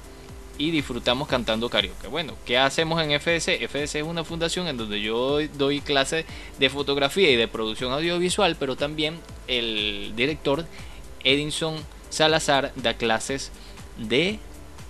y 0.58 0.70
disfrutamos 0.70 1.28
cantando 1.28 1.68
karaoke. 1.68 2.08
Bueno, 2.08 2.34
¿qué 2.44 2.58
hacemos 2.58 3.02
en 3.02 3.18
FDC? 3.18 3.66
FDC 3.68 3.96
es 3.96 4.02
una 4.02 4.24
fundación 4.24 4.68
en 4.68 4.76
donde 4.76 5.00
yo 5.00 5.38
doy 5.54 5.80
clases 5.80 6.24
de 6.58 6.70
fotografía 6.70 7.30
y 7.30 7.36
de 7.36 7.48
producción 7.48 7.92
audiovisual, 7.92 8.56
pero 8.58 8.76
también 8.76 9.18
el 9.48 10.12
director 10.16 10.66
Edinson 11.24 11.76
Salazar 12.10 12.72
da 12.76 12.94
clases 12.94 13.50
de 13.96 14.38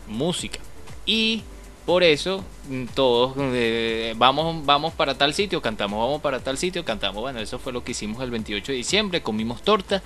música. 0.07 0.61
Y 1.07 1.43
por 1.87 2.03
eso 2.03 2.43
mm, 2.69 2.87
todos 2.95 3.35
eh, 3.39 4.15
vamos, 4.17 4.65
vamos 4.65 4.93
para 4.95 5.17
tal 5.17 5.35
sitio, 5.35 5.61
cantamos, 5.61 5.99
vamos 5.99 6.23
para 6.23 6.41
tal 6.41 6.57
sitio, 6.57 6.85
cantamos. 6.85 7.21
Bueno, 7.23 7.41
eso 7.41 7.59
fue 7.59 7.73
lo 7.73 7.85
que 7.85 7.93
hicimos 7.93 8.23
el 8.23 8.31
28 8.31 8.73
de 8.73 8.79
diciembre, 8.79 9.23
comimos 9.23 9.63
torta, 9.63 10.03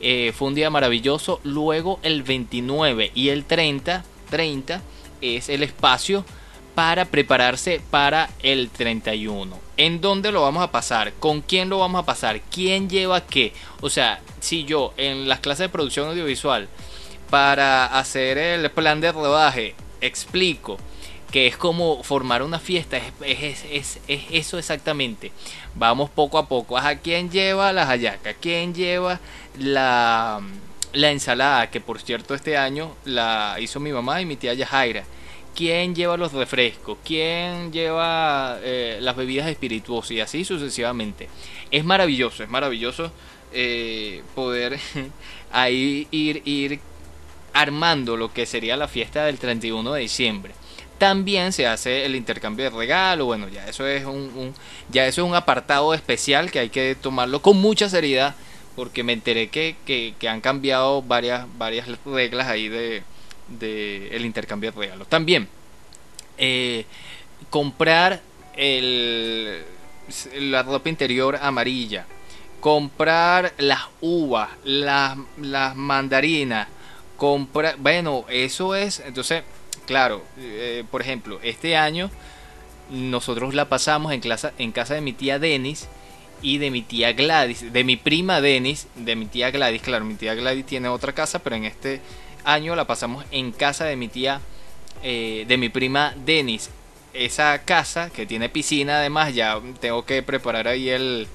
eh, 0.00 0.32
fue 0.36 0.48
un 0.48 0.54
día 0.54 0.70
maravilloso. 0.70 1.40
Luego 1.44 1.98
el 2.02 2.22
29 2.22 3.12
y 3.14 3.30
el 3.30 3.44
30, 3.44 4.04
30 4.30 4.82
es 5.20 5.48
el 5.48 5.62
espacio 5.62 6.24
para 6.74 7.06
prepararse 7.06 7.80
para 7.90 8.28
el 8.42 8.68
31. 8.68 9.58
¿En 9.76 10.00
dónde 10.00 10.30
lo 10.30 10.42
vamos 10.42 10.62
a 10.62 10.70
pasar? 10.70 11.14
¿Con 11.14 11.40
quién 11.40 11.68
lo 11.68 11.78
vamos 11.78 12.02
a 12.02 12.06
pasar? 12.06 12.40
¿Quién 12.42 12.90
lleva 12.90 13.24
qué? 13.24 13.52
O 13.80 13.88
sea, 13.88 14.20
si 14.40 14.64
yo 14.64 14.92
en 14.96 15.28
las 15.28 15.40
clases 15.40 15.60
de 15.60 15.68
producción 15.70 16.08
audiovisual 16.08 16.68
para 17.30 17.86
hacer 17.86 18.38
el 18.38 18.70
plan 18.70 19.00
de 19.00 19.12
rodaje 19.12 19.74
explico 20.00 20.76
que 21.34 21.48
es 21.48 21.56
como 21.56 22.00
formar 22.04 22.44
una 22.44 22.60
fiesta, 22.60 22.96
es, 23.26 23.64
es, 23.68 23.98
eso 24.06 24.56
exactamente. 24.56 25.32
Vamos 25.74 26.08
poco 26.08 26.38
a 26.38 26.46
poco. 26.46 26.78
¿A 26.78 26.94
quién 26.94 27.28
lleva 27.28 27.72
las 27.72 27.88
hallacas? 27.88 28.36
¿Quién 28.40 28.72
lleva 28.72 29.18
la, 29.58 30.40
la 30.92 31.10
ensalada? 31.10 31.72
Que 31.72 31.80
por 31.80 32.00
cierto 32.00 32.36
este 32.36 32.56
año 32.56 32.94
la 33.04 33.56
hizo 33.58 33.80
mi 33.80 33.90
mamá 33.90 34.20
y 34.20 34.26
mi 34.26 34.36
tía 34.36 34.54
Yajaira 34.54 35.02
quién 35.56 35.96
lleva 35.96 36.16
los 36.16 36.32
refrescos, 36.32 36.98
quién 37.04 37.72
lleva 37.72 38.60
eh, 38.62 38.98
las 39.00 39.16
bebidas 39.16 39.48
espirituosas 39.48 40.12
y 40.12 40.20
así 40.20 40.44
sucesivamente. 40.44 41.28
Es 41.72 41.84
maravilloso, 41.84 42.44
es 42.44 42.48
maravilloso 42.48 43.10
eh, 43.52 44.22
poder 44.36 44.78
ahí 45.50 46.06
ir, 46.12 46.42
ir 46.44 46.78
armando 47.52 48.16
lo 48.16 48.32
que 48.32 48.46
sería 48.46 48.76
la 48.76 48.86
fiesta 48.86 49.24
del 49.24 49.38
31 49.38 49.94
de 49.94 50.00
diciembre. 50.00 50.54
También 50.98 51.52
se 51.52 51.66
hace 51.66 52.04
el 52.04 52.14
intercambio 52.14 52.70
de 52.70 52.76
regalo, 52.76 53.26
bueno, 53.26 53.48
ya 53.48 53.66
eso 53.66 53.86
es 53.86 54.04
un, 54.04 54.54
ya 54.90 55.06
eso 55.06 55.22
es 55.22 55.28
un 55.28 55.34
apartado 55.34 55.92
especial 55.92 56.50
que 56.50 56.60
hay 56.60 56.70
que 56.70 56.94
tomarlo 56.94 57.42
con 57.42 57.60
mucha 57.60 57.88
seriedad 57.88 58.34
porque 58.76 59.02
me 59.02 59.12
enteré 59.12 59.48
que, 59.48 59.76
que 59.84 60.28
han 60.28 60.40
cambiado 60.40 61.02
varias, 61.02 61.46
varias 61.58 61.88
reglas 62.04 62.46
ahí 62.48 62.68
de, 62.68 63.02
del 63.48 64.08
el 64.12 64.24
intercambio 64.24 64.72
de 64.72 64.78
regalos. 64.78 65.08
También, 65.08 65.48
eh, 66.38 66.84
comprar 67.50 68.20
el, 68.56 69.62
la 70.38 70.62
ropa 70.62 70.88
interior 70.88 71.38
amarilla, 71.40 72.06
comprar 72.60 73.52
las 73.58 73.82
uvas, 74.00 74.50
las, 74.64 75.16
las 75.40 75.76
mandarinas, 75.76 76.68
comprar, 77.16 77.76
bueno, 77.78 78.24
eso 78.28 78.74
es, 78.74 79.00
entonces, 79.00 79.44
claro, 79.86 80.22
eh, 80.38 80.84
por 80.90 81.00
ejemplo, 81.02 81.40
este 81.42 81.76
año 81.76 82.10
nosotros 82.90 83.54
la 83.54 83.68
pasamos 83.68 84.12
en, 84.12 84.22
en 84.58 84.72
casa 84.72 84.94
de 84.94 85.00
mi 85.00 85.12
tía 85.12 85.38
Denis 85.38 85.88
y 86.42 86.58
de 86.58 86.70
mi 86.70 86.82
tía 86.82 87.12
Gladys, 87.12 87.72
de 87.72 87.84
mi 87.84 87.96
prima 87.96 88.40
Denis, 88.40 88.86
de 88.94 89.16
mi 89.16 89.26
tía 89.26 89.50
Gladys, 89.50 89.82
claro, 89.82 90.04
mi 90.04 90.14
tía 90.14 90.34
Gladys 90.34 90.66
tiene 90.66 90.88
otra 90.88 91.12
casa, 91.12 91.38
pero 91.38 91.56
en 91.56 91.64
este 91.64 92.00
año 92.44 92.76
la 92.76 92.86
pasamos 92.86 93.24
en 93.30 93.52
casa 93.52 93.86
de 93.86 93.96
mi 93.96 94.08
tía, 94.08 94.40
eh, 95.02 95.44
de 95.48 95.56
mi 95.56 95.68
prima 95.68 96.14
Denis. 96.24 96.70
Esa 97.14 97.62
casa 97.62 98.10
que 98.10 98.26
tiene 98.26 98.48
piscina, 98.48 98.98
además, 98.98 99.34
ya 99.34 99.60
tengo 99.80 100.04
que 100.04 100.22
preparar 100.22 100.66
ahí 100.66 100.88
el, 100.88 101.28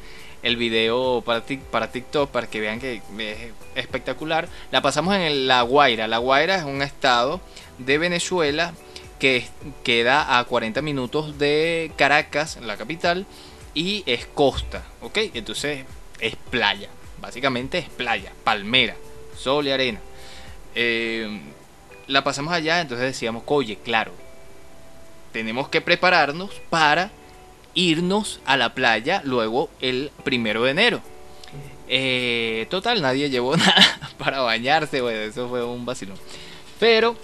el 0.43 0.57
video 0.57 1.21
para, 1.25 1.43
para 1.71 1.91
TikTok 1.91 2.29
para 2.29 2.47
que 2.47 2.59
vean 2.59 2.79
que 2.79 3.01
es 3.17 3.37
espectacular. 3.75 4.47
La 4.71 4.81
pasamos 4.81 5.15
en 5.15 5.47
La 5.47 5.61
Guaira. 5.61 6.07
La 6.07 6.17
Guaira 6.17 6.55
es 6.55 6.63
un 6.63 6.81
estado 6.81 7.39
de 7.79 7.97
Venezuela 7.97 8.73
que 9.19 9.45
queda 9.83 10.39
a 10.39 10.43
40 10.45 10.81
minutos 10.81 11.37
de 11.37 11.91
Caracas, 11.97 12.57
la 12.61 12.77
capital, 12.77 13.25
y 13.73 14.03
es 14.05 14.25
costa, 14.25 14.83
¿ok? 15.01 15.17
Entonces 15.33 15.85
es 16.19 16.35
playa, 16.49 16.89
básicamente 17.21 17.79
es 17.79 17.89
playa, 17.89 18.31
palmera, 18.43 18.95
sol 19.37 19.67
y 19.67 19.71
arena. 19.71 19.99
Eh, 20.75 21.41
la 22.07 22.23
pasamos 22.23 22.53
allá, 22.53 22.81
entonces 22.81 23.07
decíamos, 23.07 23.43
oye, 23.45 23.77
claro, 23.83 24.13
tenemos 25.31 25.69
que 25.69 25.81
prepararnos 25.81 26.51
para 26.69 27.11
irnos 27.73 28.39
a 28.45 28.57
la 28.57 28.73
playa 28.73 29.21
luego 29.23 29.69
el 29.81 30.11
primero 30.23 30.63
de 30.63 30.71
enero. 30.71 31.01
Eh, 31.87 32.67
total, 32.69 33.01
nadie 33.01 33.29
llevó 33.29 33.57
nada 33.57 33.99
para 34.17 34.41
bañarse, 34.41 35.01
bueno, 35.01 35.19
eso 35.19 35.49
fue 35.49 35.63
un 35.63 35.85
vacilón. 35.85 36.17
Pero 36.79 37.15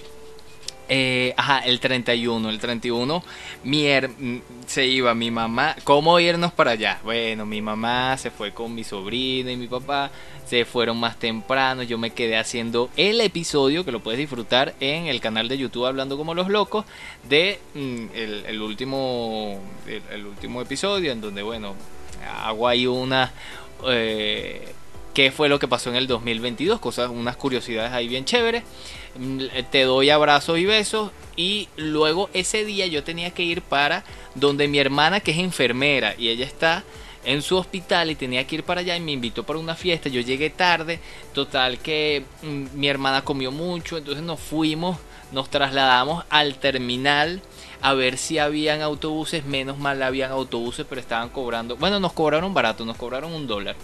eh, 0.88 1.34
ajá, 1.38 1.60
el 1.60 1.80
31. 1.80 2.50
El 2.50 2.60
31 2.60 3.24
mi 3.64 3.86
se 4.68 4.86
iba 4.86 5.14
mi 5.14 5.32
mamá. 5.32 5.76
¿Cómo 5.84 6.20
irnos 6.20 6.52
para 6.52 6.72
allá? 6.72 7.00
Bueno, 7.04 7.46
mi 7.46 7.62
mamá 7.62 8.18
se 8.18 8.32
fue 8.32 8.52
con 8.52 8.74
mi 8.76 8.84
sobrino 8.84 9.50
y 9.50 9.58
mi 9.58 9.68
papá. 9.68 10.12
Se 10.46 10.66
fueron 10.66 11.00
más 11.00 11.18
temprano. 11.18 11.84
Yo 11.84 11.98
me 11.98 12.12
quedé 12.12 12.38
haciendo 12.38 12.90
el 12.98 13.22
episodio 13.22 13.84
que 13.84 13.92
lo 13.92 14.02
puedes 14.02 14.20
disfrutar 14.20 14.76
en 14.80 15.08
el 15.08 15.20
canal 15.20 15.48
de 15.48 15.58
YouTube 15.58 15.86
Hablando 15.86 16.18
como 16.18 16.34
los 16.34 16.50
locos. 16.50 16.86
De 17.28 17.60
mm, 17.74 18.06
el, 18.14 18.62
último, 18.62 19.60
el, 20.12 20.26
último 20.26 20.62
episodio 20.62 21.12
en 21.12 21.22
donde, 21.22 21.42
bueno, 21.42 21.76
hago 22.44 22.68
ahí 22.68 22.86
una... 22.88 23.32
Eh, 23.88 24.74
qué 25.16 25.32
fue 25.32 25.48
lo 25.48 25.60
que 25.60 25.68
pasó 25.68 25.90
en 25.90 25.96
el 25.96 26.08
2022, 26.08 26.80
cosas, 26.80 27.10
unas 27.10 27.38
curiosidades 27.38 27.94
ahí 27.94 28.08
bien 28.08 28.26
chéveres. 28.26 28.64
Mm, 29.18 29.44
te 29.72 29.84
doy 29.84 30.10
abrazos 30.10 30.60
y 30.60 30.66
besos 30.66 31.12
y 31.38 31.70
luego 31.78 32.30
ese 32.34 32.66
día 32.66 32.86
yo 32.88 33.04
tenía 33.04 33.32
que 33.32 33.44
ir 33.44 33.62
para 33.62 34.04
donde 34.36 34.68
mi 34.68 34.78
hermana 34.80 35.22
que 35.22 35.32
es 35.32 35.38
enfermera 35.38 36.16
y 36.18 36.30
ella 36.30 36.46
está 36.46 36.84
en 37.24 37.42
su 37.42 37.58
hospital 37.58 38.12
y 38.12 38.16
tenía 38.16 38.46
que 38.46 38.56
ir 38.56 38.64
para 38.64 38.82
allá 38.82 38.96
y 38.96 39.00
me 39.00 39.14
invitó 39.14 39.44
para 39.44 39.60
una 39.60 39.76
fiesta. 39.76 40.10
Yo 40.10 40.22
llegué 40.22 40.50
tarde, 40.50 41.00
total 41.34 41.80
que 41.80 42.24
mm, 42.44 42.78
mi 42.78 42.88
hermana 42.88 43.24
comió 43.24 43.52
mucho, 43.52 43.98
entonces 43.98 44.24
nos 44.24 44.40
fuimos, 44.40 44.98
nos 45.32 45.50
trasladamos 45.50 46.26
al 46.30 46.56
terminal 46.56 47.42
a 47.82 47.94
ver 47.94 48.18
si 48.18 48.38
habían 48.38 48.82
autobuses, 48.82 49.46
menos 49.46 49.78
mal 49.78 50.02
habían 50.02 50.32
autobuses, 50.32 50.86
pero 50.88 51.00
estaban 51.00 51.30
cobrando, 51.30 51.78
bueno, 51.78 52.00
nos 52.00 52.14
cobraron 52.14 52.54
barato, 52.54 52.86
nos 52.86 52.98
cobraron 52.98 53.34
un 53.34 53.48
dólar 53.48 53.76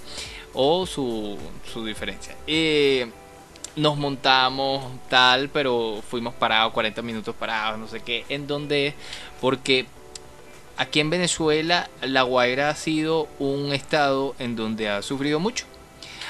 o 0.53 0.85
su, 0.85 1.37
su 1.71 1.85
diferencia. 1.85 2.35
Eh, 2.47 3.09
nos 3.75 3.97
montamos 3.97 4.83
tal, 5.09 5.49
pero 5.49 6.01
fuimos 6.07 6.33
parados, 6.33 6.73
40 6.73 7.01
minutos 7.01 7.35
parados, 7.35 7.79
no 7.79 7.87
sé 7.87 8.01
qué, 8.01 8.25
en 8.29 8.47
donde, 8.47 8.93
porque 9.39 9.85
aquí 10.77 10.99
en 10.99 11.09
Venezuela 11.09 11.89
La 12.01 12.23
Guaira 12.23 12.69
ha 12.69 12.75
sido 12.75 13.27
un 13.39 13.73
estado 13.73 14.35
en 14.39 14.55
donde 14.55 14.89
ha 14.89 15.01
sufrido 15.01 15.39
mucho. 15.39 15.65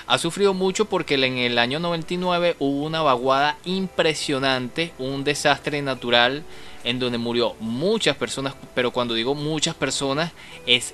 Ha 0.07 0.17
sufrido 0.17 0.53
mucho 0.53 0.85
porque 0.85 1.13
en 1.15 1.37
el 1.37 1.57
año 1.57 1.79
99 1.79 2.57
hubo 2.59 2.85
una 2.85 3.01
vaguada 3.01 3.57
impresionante, 3.63 4.91
un 4.97 5.23
desastre 5.23 5.81
natural 5.81 6.43
en 6.83 6.99
donde 6.99 7.17
murió 7.17 7.55
muchas 7.59 8.17
personas, 8.17 8.55
pero 8.75 8.91
cuando 8.91 9.13
digo 9.13 9.35
muchas 9.35 9.75
personas 9.75 10.31
es 10.65 10.93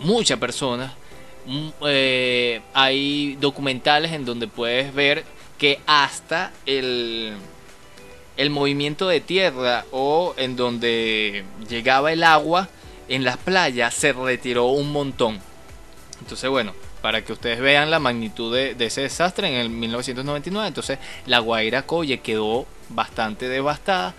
muchas 0.00 0.38
personas. 0.38 0.92
Mm, 1.46 1.68
eh, 1.86 2.62
hay 2.74 3.36
documentales 3.40 4.12
en 4.12 4.24
donde 4.24 4.48
puedes 4.48 4.92
ver 4.94 5.24
que 5.62 5.78
hasta 5.86 6.50
el, 6.66 7.34
el 8.36 8.50
movimiento 8.50 9.06
de 9.06 9.20
tierra 9.20 9.84
o 9.92 10.34
en 10.36 10.56
donde 10.56 11.44
llegaba 11.68 12.12
el 12.12 12.24
agua 12.24 12.68
en 13.08 13.22
las 13.22 13.36
playas 13.36 13.94
se 13.94 14.12
retiró 14.12 14.66
un 14.66 14.90
montón. 14.90 15.38
Entonces, 16.20 16.50
bueno, 16.50 16.72
para 17.00 17.24
que 17.24 17.32
ustedes 17.32 17.60
vean 17.60 17.92
la 17.92 18.00
magnitud 18.00 18.52
de, 18.52 18.74
ese 18.76 19.02
desastre 19.02 19.46
en 19.46 19.54
el 19.54 19.70
1999, 19.70 20.66
entonces 20.66 20.98
la 21.26 21.38
Guaira 21.38 21.82
Coye 21.82 22.18
quedó 22.18 22.66
bastante 22.88 23.48
devastada. 23.48 24.16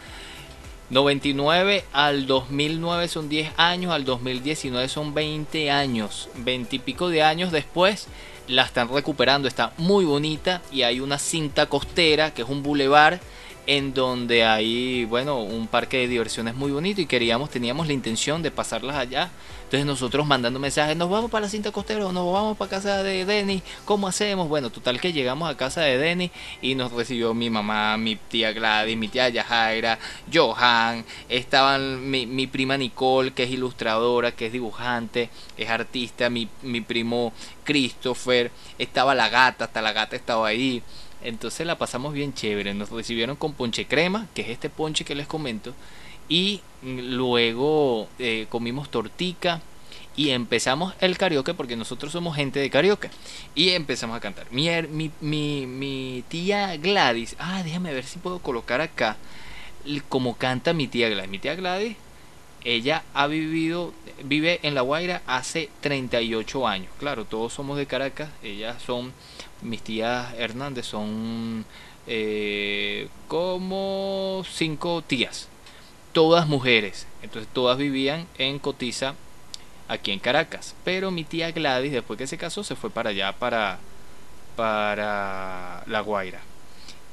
99 0.91 1.83
al 1.91 2.25
2009 2.25 3.09
son 3.09 3.27
10 3.27 3.51
años, 3.57 3.91
al 3.91 4.05
2019 4.05 4.87
son 4.87 5.13
20 5.13 5.71
años, 5.71 6.29
20 6.35 6.77
y 6.77 6.79
pico 6.79 7.09
de 7.09 7.21
años 7.21 7.51
después 7.51 8.07
la 8.47 8.63
están 8.63 8.89
recuperando, 8.89 9.47
está 9.47 9.73
muy 9.77 10.05
bonita 10.05 10.61
y 10.71 10.83
hay 10.83 10.99
una 10.99 11.19
cinta 11.19 11.67
costera 11.67 12.33
que 12.33 12.41
es 12.41 12.49
un 12.49 12.63
bulevar 12.63 13.19
en 13.65 13.93
donde 13.93 14.43
hay, 14.43 15.05
bueno, 15.05 15.41
un 15.41 15.67
parque 15.67 15.97
de 15.97 16.07
diversiones 16.07 16.55
muy 16.55 16.71
bonito 16.71 17.01
y 17.01 17.05
queríamos, 17.05 17.49
teníamos 17.49 17.87
la 17.87 17.93
intención 17.93 18.41
de 18.41 18.51
pasarlas 18.51 18.95
allá. 18.97 19.31
Entonces 19.63 19.87
nosotros 19.87 20.27
mandando 20.27 20.59
mensajes, 20.59 20.95
nos 20.95 21.09
vamos 21.09 21.31
para 21.31 21.45
la 21.45 21.49
cinta 21.49 21.71
costera 21.71 22.01
nos 22.01 22.31
vamos 22.31 22.55
para 22.57 22.69
casa 22.69 23.01
de 23.01 23.25
Denny, 23.25 23.63
¿cómo 23.85 24.07
hacemos? 24.07 24.47
Bueno, 24.47 24.69
total 24.69 25.01
que 25.01 25.13
llegamos 25.13 25.49
a 25.49 25.57
casa 25.57 25.81
de 25.81 25.97
Denny 25.97 26.29
y 26.61 26.75
nos 26.75 26.91
recibió 26.91 27.33
mi 27.33 27.49
mamá, 27.49 27.97
mi 27.97 28.15
tía 28.15 28.51
Gladys, 28.51 28.95
mi 28.95 29.07
tía 29.07 29.29
Yajaira, 29.29 29.97
Johan, 30.31 31.03
estaban 31.27 32.07
mi, 32.07 32.27
mi 32.27 32.45
prima 32.45 32.77
Nicole, 32.77 33.31
que 33.33 33.43
es 33.43 33.49
ilustradora, 33.49 34.33
que 34.33 34.45
es 34.45 34.53
dibujante, 34.53 35.31
es 35.57 35.69
artista, 35.69 36.29
mi, 36.29 36.47
mi 36.61 36.81
primo 36.81 37.33
Christopher, 37.63 38.51
estaba 38.77 39.15
la 39.15 39.29
gata, 39.29 39.65
hasta 39.65 39.81
la 39.81 39.93
gata 39.93 40.15
estaba 40.15 40.47
ahí. 40.47 40.83
Entonces 41.23 41.65
la 41.65 41.77
pasamos 41.77 42.13
bien 42.13 42.33
chévere. 42.33 42.73
Nos 42.73 42.89
recibieron 42.89 43.35
con 43.35 43.53
ponche 43.53 43.85
crema, 43.85 44.27
que 44.33 44.41
es 44.41 44.49
este 44.49 44.69
ponche 44.69 45.05
que 45.05 45.15
les 45.15 45.27
comento. 45.27 45.73
Y 46.29 46.61
luego 46.83 48.07
eh, 48.19 48.47
comimos 48.49 48.89
tortica 48.89 49.61
y 50.15 50.29
empezamos 50.29 50.93
el 50.99 51.17
karaoke 51.17 51.53
porque 51.53 51.75
nosotros 51.75 52.11
somos 52.11 52.35
gente 52.35 52.59
de 52.59 52.69
karaoke. 52.69 53.09
Y 53.55 53.69
empezamos 53.69 54.15
a 54.15 54.19
cantar. 54.19 54.47
Mi, 54.51 54.69
mi, 54.89 55.11
mi, 55.21 55.65
mi 55.65 56.23
tía 56.27 56.77
Gladys, 56.77 57.35
ah, 57.39 57.61
déjame 57.63 57.93
ver 57.93 58.05
si 58.05 58.19
puedo 58.19 58.39
colocar 58.39 58.81
acá 58.81 59.17
como 60.09 60.35
canta 60.37 60.73
mi 60.73 60.87
tía 60.87 61.09
Gladys. 61.09 61.29
Mi 61.29 61.39
tía 61.39 61.55
Gladys, 61.55 61.97
ella 62.63 63.03
ha 63.13 63.27
vivido, 63.27 63.93
vive 64.23 64.59
en 64.63 64.75
La 64.75 64.81
Guaira 64.81 65.21
hace 65.27 65.69
38 65.81 66.67
años. 66.67 66.91
Claro, 66.99 67.25
todos 67.25 67.53
somos 67.53 67.77
de 67.77 67.85
Caracas, 67.85 68.29
ellas 68.41 68.81
son 68.81 69.13
mis 69.63 69.81
tías 69.81 70.33
Hernández 70.37 70.85
son 70.85 71.65
eh, 72.07 73.07
como 73.27 74.43
cinco 74.49 75.01
tías, 75.05 75.47
todas 76.11 76.47
mujeres. 76.47 77.07
Entonces 77.21 77.51
todas 77.53 77.77
vivían 77.77 78.27
en 78.37 78.59
Cotiza, 78.59 79.15
aquí 79.87 80.11
en 80.11 80.19
Caracas. 80.19 80.75
Pero 80.83 81.11
mi 81.11 81.23
tía 81.23 81.51
Gladys, 81.51 81.91
después 81.91 82.17
que 82.17 82.27
se 82.27 82.37
casó, 82.37 82.63
se 82.63 82.75
fue 82.75 82.89
para 82.89 83.11
allá, 83.11 83.33
para, 83.33 83.79
para 84.55 85.83
La 85.87 86.01
Guaira. 86.01 86.41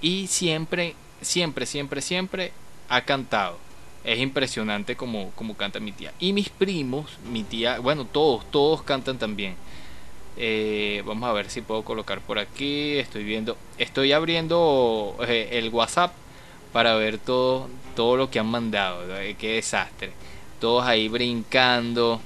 Y 0.00 0.26
siempre, 0.26 0.94
siempre, 1.20 1.66
siempre, 1.66 2.00
siempre 2.00 2.52
ha 2.88 3.02
cantado. 3.02 3.58
Es 4.02 4.18
impresionante 4.18 4.96
como, 4.96 5.30
como 5.32 5.56
canta 5.56 5.78
mi 5.78 5.92
tía. 5.92 6.12
Y 6.18 6.32
mis 6.32 6.48
primos, 6.48 7.18
mi 7.30 7.44
tía, 7.44 7.78
bueno, 7.80 8.06
todos, 8.06 8.50
todos 8.50 8.82
cantan 8.82 9.18
también. 9.18 9.56
Eh, 10.42 11.02
vamos 11.04 11.28
a 11.28 11.34
ver 11.34 11.50
si 11.50 11.60
puedo 11.60 11.82
colocar 11.82 12.22
por 12.22 12.38
aquí. 12.38 12.96
Estoy 12.96 13.24
viendo, 13.24 13.58
estoy 13.76 14.12
abriendo 14.12 15.14
eh, 15.28 15.50
el 15.52 15.68
WhatsApp 15.68 16.14
para 16.72 16.94
ver 16.94 17.18
todo, 17.18 17.68
todo 17.94 18.16
lo 18.16 18.30
que 18.30 18.38
han 18.38 18.46
mandado. 18.46 19.02
Qué 19.38 19.56
desastre. 19.56 20.12
Todos 20.58 20.86
ahí 20.86 21.08
brincando. 21.08 22.22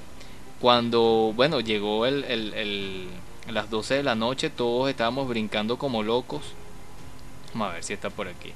Cuando, 0.61 1.33
bueno, 1.35 1.59
llegó 1.59 2.05
el, 2.05 2.23
el, 2.23 3.09
las 3.49 3.69
12 3.69 3.95
de 3.95 4.03
la 4.03 4.15
noche, 4.15 4.49
todos 4.49 4.89
estábamos 4.89 5.27
brincando 5.27 5.77
como 5.77 6.01
locos. 6.01 6.41
Vamos 7.51 7.71
a 7.71 7.73
ver 7.73 7.83
si 7.83 7.91
está 7.91 8.09
por 8.09 8.29
aquí. 8.29 8.53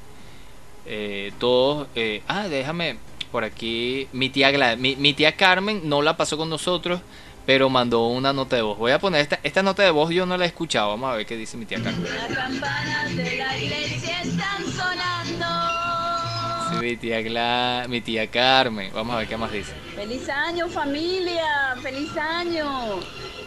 Eh, 0.86 1.34
todos, 1.38 1.90
ah, 2.30 2.48
déjame 2.48 2.96
por 3.30 3.44
aquí. 3.44 4.08
Mi 4.14 4.30
tía, 4.30 4.78
mi 4.78 5.14
tía 5.14 5.36
Carmen 5.36 5.82
no 5.84 6.02
la 6.02 6.16
pasó 6.16 6.38
con 6.38 6.50
nosotros 6.50 7.02
pero 7.50 7.68
mandó 7.68 8.06
una 8.10 8.32
nota 8.32 8.58
de 8.58 8.62
voz. 8.62 8.78
Voy 8.78 8.92
a 8.92 9.00
poner 9.00 9.22
esta, 9.22 9.40
esta 9.42 9.64
nota 9.64 9.82
de 9.82 9.90
voz, 9.90 10.12
yo 10.12 10.28
no 10.28 10.38
la 10.38 10.46
he 10.46 10.48
escuchado. 10.48 10.90
Vamos 10.90 11.12
a 11.12 11.16
ver 11.16 11.26
qué 11.26 11.36
dice 11.36 11.58
mi 11.58 11.66
tía 11.66 11.82
Carmen. 11.82 12.04
Las 12.04 12.38
campanas 12.38 13.16
de 13.16 13.38
la 13.38 13.58
iglesia 13.58 14.22
están 14.22 14.64
sonando. 14.68 15.48
Sí, 16.70 16.86
mi 16.86 16.98
tía, 16.98 17.88
mi 17.90 18.02
tía 18.02 18.30
Carmen. 18.30 18.92
Vamos 18.94 19.16
a 19.16 19.18
ver 19.18 19.28
qué 19.28 19.36
más 19.36 19.52
dice. 19.52 19.74
Feliz 19.96 20.30
año 20.30 20.68
familia, 20.68 21.76
feliz 21.82 22.16
año. 22.16 23.00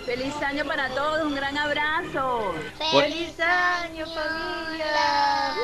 Feliz 0.05 0.35
año 0.43 0.65
para 0.65 0.89
todos, 0.89 1.25
un 1.25 1.35
gran 1.35 1.57
abrazo. 1.57 2.55
Feliz 2.91 3.39
año 3.39 4.05
familia. 4.07 5.55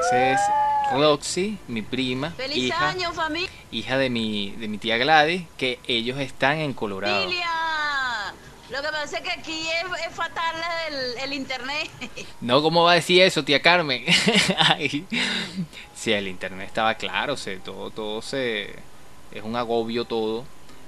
Ese 0.00 0.32
es 0.32 0.40
Roxy, 0.92 1.58
mi 1.68 1.82
prima, 1.82 2.30
¡Feliz 2.30 2.56
hija, 2.56 2.88
año, 2.88 3.12
familia! 3.12 3.48
hija 3.70 3.98
de 3.98 4.10
mi, 4.10 4.50
de 4.52 4.68
mi 4.68 4.78
tía 4.78 4.98
Gladys, 4.98 5.44
que 5.56 5.78
ellos 5.86 6.18
están 6.18 6.58
en 6.58 6.72
Colorado. 6.72 7.22
¡Familia! 7.22 7.46
Lo 8.70 8.82
que 8.82 8.88
pasa 8.88 9.18
es 9.18 9.22
que 9.22 9.30
aquí 9.30 9.68
es, 9.68 10.14
fatal 10.14 10.56
el, 11.22 11.32
internet. 11.32 11.88
No, 12.40 12.62
¿cómo 12.62 12.82
va 12.82 12.92
a 12.92 12.94
decir 12.96 13.22
eso, 13.22 13.44
tía 13.44 13.62
Carmen? 13.62 14.04
Si 15.94 16.12
el 16.12 16.28
internet 16.28 16.68
estaba 16.68 16.94
claro, 16.94 17.36
se, 17.36 17.56
todo, 17.56 17.90
todo 17.90 18.22
se... 18.22 18.74
Es 19.32 19.42
un 19.42 19.56
agobio 19.56 20.04
todo. 20.04 20.44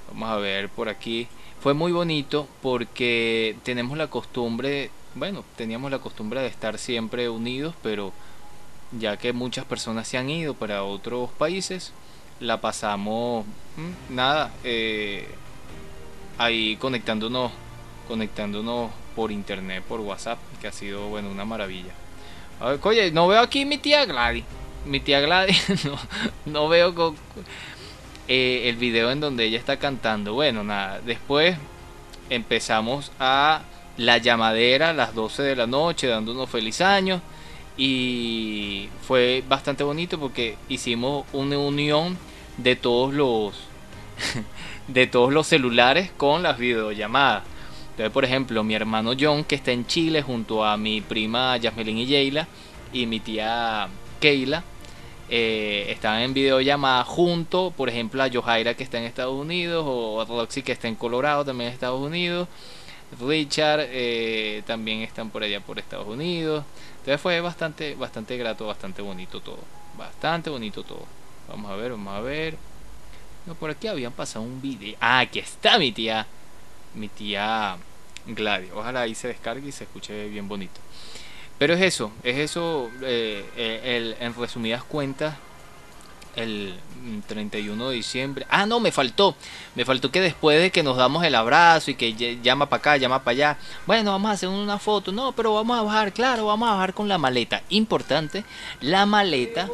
Vamos 0.08 0.28
a 0.30 0.36
ver 0.36 0.68
por 0.68 0.88
aquí. 0.88 1.28
Fue 1.60 1.74
muy 1.74 1.90
bonito 1.90 2.46
porque 2.62 3.56
tenemos 3.64 3.98
la 3.98 4.08
costumbre, 4.08 4.90
bueno, 5.14 5.44
teníamos 5.56 5.90
la 5.90 5.98
costumbre 5.98 6.40
de 6.40 6.46
estar 6.46 6.78
siempre 6.78 7.28
unidos, 7.28 7.74
pero 7.82 8.12
ya 8.92 9.16
que 9.16 9.32
muchas 9.32 9.64
personas 9.64 10.06
se 10.06 10.18
han 10.18 10.30
ido 10.30 10.54
para 10.54 10.84
otros 10.84 11.30
países, 11.30 11.92
la 12.40 12.60
pasamos 12.60 13.44
mm, 13.76 14.14
nada 14.14 14.52
eh, 14.62 15.26
ahí 16.38 16.76
conectándonos 16.76 17.50
conectándonos 18.06 18.90
por 19.14 19.32
internet 19.32 19.82
por 19.82 20.00
WhatsApp 20.00 20.38
que 20.60 20.68
ha 20.68 20.72
sido 20.72 21.08
bueno 21.08 21.30
una 21.30 21.44
maravilla. 21.44 21.92
A 22.60 22.70
ver, 22.70 22.80
oye 22.82 23.10
no 23.10 23.26
veo 23.26 23.40
aquí 23.40 23.64
mi 23.64 23.78
tía 23.78 24.04
Gladys 24.04 24.44
mi 24.86 25.00
tía 25.00 25.20
Gladys 25.20 25.84
no, 25.84 25.98
no 26.46 26.68
veo 26.68 26.94
con, 26.94 27.16
eh, 28.28 28.68
el 28.68 28.76
video 28.76 29.10
en 29.10 29.20
donde 29.20 29.44
ella 29.44 29.58
está 29.58 29.78
cantando 29.78 30.34
bueno 30.34 30.62
nada 30.62 31.00
después 31.00 31.56
empezamos 32.30 33.10
a 33.18 33.62
la 33.96 34.18
llamadera 34.18 34.90
a 34.90 34.92
las 34.92 35.14
12 35.14 35.42
de 35.42 35.56
la 35.56 35.66
noche 35.66 36.06
dándonos 36.06 36.48
feliz 36.48 36.80
año 36.80 37.20
y 37.76 38.88
fue 39.02 39.42
bastante 39.48 39.84
bonito 39.84 40.18
porque 40.18 40.56
hicimos 40.68 41.24
una 41.32 41.58
unión 41.58 42.18
de 42.56 42.76
todos 42.76 43.14
los 43.14 43.54
de 44.88 45.06
todos 45.06 45.32
los 45.32 45.46
celulares 45.46 46.10
con 46.16 46.42
las 46.42 46.58
videollamadas. 46.58 47.44
Entonces, 47.90 48.12
por 48.12 48.24
ejemplo, 48.24 48.64
mi 48.64 48.74
hermano 48.74 49.12
John 49.18 49.44
que 49.44 49.54
está 49.54 49.70
en 49.70 49.86
Chile 49.86 50.22
junto 50.22 50.64
a 50.64 50.76
mi 50.76 51.00
prima 51.00 51.56
Yasmelin 51.56 51.98
y 51.98 52.06
Yeila 52.06 52.48
y 52.92 53.06
mi 53.06 53.20
tía 53.20 53.88
Keila 54.20 54.64
eh, 55.30 55.86
estaban 55.90 56.20
en 56.20 56.34
videollamada 56.34 57.04
junto, 57.04 57.72
por 57.76 57.88
ejemplo, 57.88 58.22
a 58.22 58.30
Johaira 58.30 58.74
que 58.74 58.82
está 58.84 58.98
en 58.98 59.04
Estados 59.04 59.34
Unidos 59.34 59.84
o 59.86 60.24
Roxy 60.24 60.62
que 60.62 60.72
está 60.72 60.88
en 60.88 60.94
Colorado 60.94 61.44
también 61.44 61.68
en 61.68 61.74
Estados 61.74 62.00
Unidos. 62.00 62.48
Richard 63.20 63.86
eh, 63.88 64.62
también 64.66 65.00
están 65.00 65.30
por 65.30 65.42
allá 65.42 65.60
por 65.60 65.78
Estados 65.78 66.06
Unidos. 66.06 66.64
Entonces 66.98 67.20
fue 67.20 67.40
bastante, 67.40 67.94
bastante 67.94 68.36
grato, 68.36 68.66
bastante 68.66 69.02
bonito 69.02 69.40
todo. 69.40 69.60
Bastante 69.96 70.50
bonito 70.50 70.82
todo. 70.82 71.04
Vamos 71.48 71.70
a 71.70 71.76
ver, 71.76 71.92
vamos 71.92 72.14
a 72.14 72.20
ver. 72.20 72.56
No, 73.46 73.54
por 73.54 73.70
aquí 73.70 73.88
habían 73.88 74.12
pasado 74.12 74.44
un 74.44 74.60
video. 74.60 74.96
Ah, 75.00 75.20
aquí 75.20 75.38
está 75.38 75.78
mi 75.78 75.92
tía. 75.92 76.26
Mi 76.94 77.08
tía 77.08 77.76
Gladys. 78.26 78.70
Ojalá 78.74 79.02
ahí 79.02 79.14
se 79.14 79.28
descargue 79.28 79.68
y 79.68 79.72
se 79.72 79.84
escuche 79.84 80.28
bien 80.28 80.48
bonito. 80.48 80.80
Pero 81.58 81.74
es 81.74 81.82
eso, 81.82 82.12
es 82.22 82.38
eso, 82.38 82.90
eh, 83.02 83.44
eh, 83.56 84.16
en 84.20 84.34
resumidas 84.34 84.84
cuentas, 84.84 85.34
el 86.36 86.74
31 87.26 87.88
de 87.88 87.96
diciembre. 87.96 88.46
Ah, 88.48 88.66
no, 88.66 88.80
me 88.80 88.92
faltó. 88.92 89.34
Me 89.74 89.84
faltó 89.84 90.10
que 90.10 90.20
después 90.20 90.60
de 90.60 90.70
que 90.70 90.82
nos 90.82 90.96
damos 90.96 91.24
el 91.24 91.34
abrazo 91.34 91.90
y 91.90 91.94
que 91.94 92.38
llama 92.42 92.68
para 92.68 92.78
acá, 92.78 92.96
llama 92.96 93.22
para 93.22 93.32
allá. 93.32 93.58
Bueno, 93.86 94.12
vamos 94.12 94.30
a 94.30 94.34
hacer 94.34 94.48
una 94.48 94.78
foto. 94.78 95.12
No, 95.12 95.32
pero 95.32 95.54
vamos 95.54 95.78
a 95.78 95.82
bajar, 95.82 96.12
claro, 96.12 96.46
vamos 96.46 96.68
a 96.68 96.72
bajar 96.72 96.94
con 96.94 97.08
la 97.08 97.18
maleta. 97.18 97.62
Importante, 97.70 98.44
la 98.80 99.06
maleta. 99.06 99.68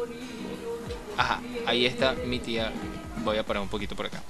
Ajá, 1.17 1.39
ahí 1.65 1.85
está 1.85 2.15
mi 2.25 2.39
tía. 2.39 2.71
Voy 3.23 3.37
a 3.37 3.45
parar 3.45 3.61
un 3.61 3.69
poquito 3.69 3.95
por 3.95 4.07
acá. 4.07 4.21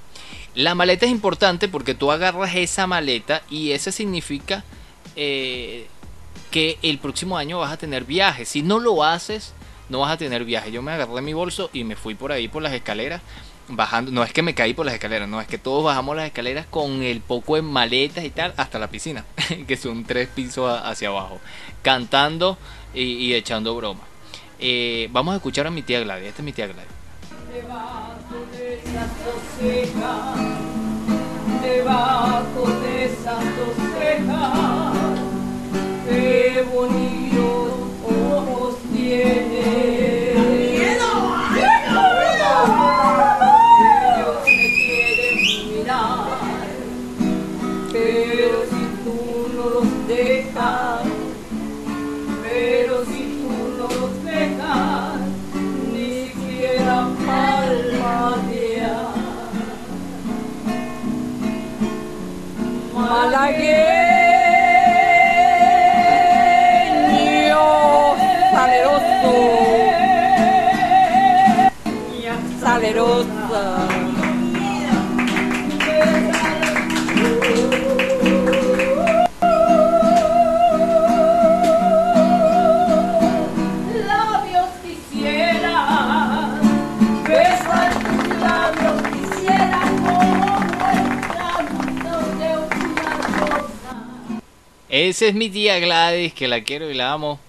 La 0.54 0.74
maleta 0.74 1.04
es 1.04 1.12
importante 1.12 1.68
porque 1.68 1.94
tú 1.94 2.10
agarras 2.10 2.54
esa 2.54 2.86
maleta 2.86 3.42
y 3.50 3.72
eso 3.72 3.92
significa 3.92 4.64
eh, 5.14 5.86
que 6.50 6.78
el 6.82 6.98
próximo 6.98 7.36
año 7.36 7.58
vas 7.58 7.72
a 7.72 7.76
tener 7.76 8.04
viajes. 8.04 8.48
Si 8.48 8.62
no 8.62 8.78
lo 8.78 9.04
haces, 9.04 9.54
no 9.88 10.00
vas 10.00 10.12
a 10.12 10.16
tener 10.16 10.44
viaje. 10.44 10.72
Yo 10.72 10.82
me 10.82 10.92
agarré 10.92 11.22
mi 11.22 11.32
bolso 11.32 11.70
y 11.72 11.84
me 11.84 11.96
fui 11.96 12.14
por 12.14 12.32
ahí 12.32 12.48
por 12.48 12.62
las 12.62 12.72
escaleras, 12.72 13.22
bajando. 13.68 14.10
No 14.12 14.22
es 14.24 14.32
que 14.32 14.42
me 14.42 14.54
caí 14.54 14.74
por 14.74 14.86
las 14.86 14.94
escaleras, 14.94 15.28
no, 15.28 15.40
es 15.40 15.46
que 15.46 15.58
todos 15.58 15.84
bajamos 15.84 16.16
las 16.16 16.26
escaleras 16.26 16.66
con 16.66 17.02
el 17.02 17.20
poco 17.20 17.56
de 17.56 17.62
maletas 17.62 18.24
y 18.24 18.30
tal 18.30 18.54
hasta 18.56 18.78
la 18.78 18.88
piscina, 18.88 19.24
que 19.66 19.76
son 19.76 20.04
tres 20.04 20.28
pisos 20.28 20.80
hacia 20.84 21.08
abajo, 21.08 21.40
cantando 21.82 22.58
y, 22.94 23.34
echando 23.34 23.74
broma. 23.76 24.00
Eh, 24.58 25.08
vamos 25.12 25.34
a 25.34 25.36
escuchar 25.36 25.66
a 25.66 25.70
mi 25.70 25.82
tía 25.82 26.00
Gladys. 26.00 26.28
Esta 26.28 26.40
es 26.40 26.44
mi 26.44 26.52
tía 26.52 26.66
Gladys. 26.66 26.90
Debajo 27.52 28.46
de 28.52 28.74
esas 28.74 29.10
dos 29.18 29.42
cejas, 29.58 30.40
debajo 31.62 32.66
de 32.80 33.04
Esa 95.16 95.28
es 95.28 95.34
mi 95.34 95.48
tía 95.48 95.78
Gladys, 95.78 96.34
que 96.34 96.46
la 96.46 96.60
quiero 96.62 96.90
y 96.90 96.94
la 96.94 97.10
amo. 97.10 97.40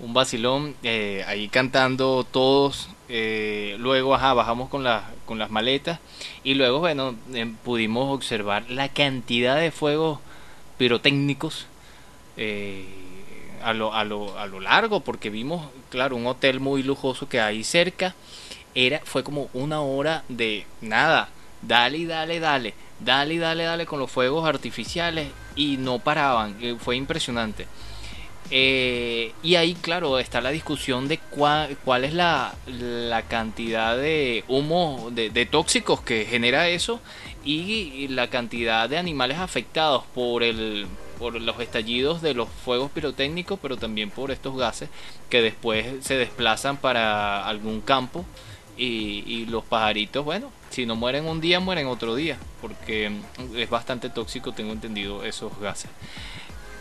Un 0.00 0.12
vacilón, 0.12 0.74
eh, 0.82 1.22
ahí 1.28 1.46
cantando 1.48 2.26
todos. 2.28 2.88
eh, 3.08 3.76
luego, 3.78 4.10
bajamos 4.10 4.68
con, 4.68 4.82
las 4.82 5.04
con 5.24 5.38
las 5.38 5.48
maletas. 5.48 6.00
Y 6.42 6.54
luego, 6.54 6.80
bueno, 6.80 7.14
eh, 7.32 7.46
pudimos 7.62 8.12
observar 8.12 8.68
la 8.68 8.88
cantidad 8.88 9.54
de 9.56 9.70
fuegos 9.70 10.18
pirotécnicos 10.78 11.66
eh, 12.36 12.86
a, 13.62 13.72
lo, 13.72 13.94
a, 13.94 14.02
lo, 14.02 14.36
a 14.36 14.46
lo 14.46 14.58
largo, 14.58 14.98
porque 14.98 15.30
vimos, 15.30 15.64
claro, 15.90 16.16
un 16.16 16.26
hotel 16.26 16.58
muy 16.58 16.82
lujoso 16.82 17.28
que 17.28 17.40
hay 17.40 17.62
cerca. 17.62 18.16
Era, 18.74 19.00
fue 19.04 19.22
como 19.22 19.48
una 19.54 19.80
hora 19.80 20.24
de 20.28 20.66
nada, 20.80 21.28
dale 21.60 22.04
dale, 22.04 22.40
dale, 22.40 22.74
dale 22.98 23.38
dale, 23.38 23.62
dale 23.62 23.86
con 23.86 24.00
los 24.00 24.10
fuegos 24.10 24.44
artificiales 24.44 25.28
y 25.56 25.76
no 25.76 25.98
paraban, 25.98 26.56
fue 26.78 26.96
impresionante. 26.96 27.66
Eh, 28.54 29.32
y 29.42 29.54
ahí, 29.54 29.74
claro, 29.74 30.18
está 30.18 30.42
la 30.42 30.50
discusión 30.50 31.08
de 31.08 31.16
cuál, 31.16 31.74
cuál 31.84 32.04
es 32.04 32.12
la, 32.12 32.54
la 32.66 33.22
cantidad 33.22 33.96
de 33.96 34.44
humo, 34.46 35.08
de, 35.10 35.46
tóxicos 35.46 36.02
que 36.02 36.26
genera 36.26 36.68
eso 36.68 37.00
y 37.46 38.08
la 38.08 38.28
cantidad 38.28 38.90
de 38.90 38.98
animales 38.98 39.38
afectados 39.38 40.04
por 40.14 40.42
el 40.42 40.86
por 41.18 41.40
los 41.40 41.60
estallidos 41.60 42.20
de 42.20 42.34
los 42.34 42.48
fuegos 42.48 42.90
pirotécnicos, 42.90 43.58
pero 43.62 43.76
también 43.76 44.10
por 44.10 44.30
estos 44.32 44.56
gases 44.56 44.90
que 45.30 45.40
después 45.40 46.04
se 46.04 46.16
desplazan 46.16 46.76
para 46.76 47.46
algún 47.46 47.80
campo 47.80 48.26
y 48.76 49.46
los 49.46 49.64
pajaritos, 49.64 50.24
bueno, 50.24 50.50
si 50.72 50.86
no 50.86 50.96
mueren 50.96 51.26
un 51.26 51.40
día, 51.40 51.60
mueren 51.60 51.86
otro 51.86 52.14
día, 52.14 52.38
porque 52.60 53.12
es 53.56 53.70
bastante 53.70 54.08
tóxico, 54.08 54.52
tengo 54.52 54.72
entendido, 54.72 55.24
esos 55.24 55.58
gases. 55.60 55.90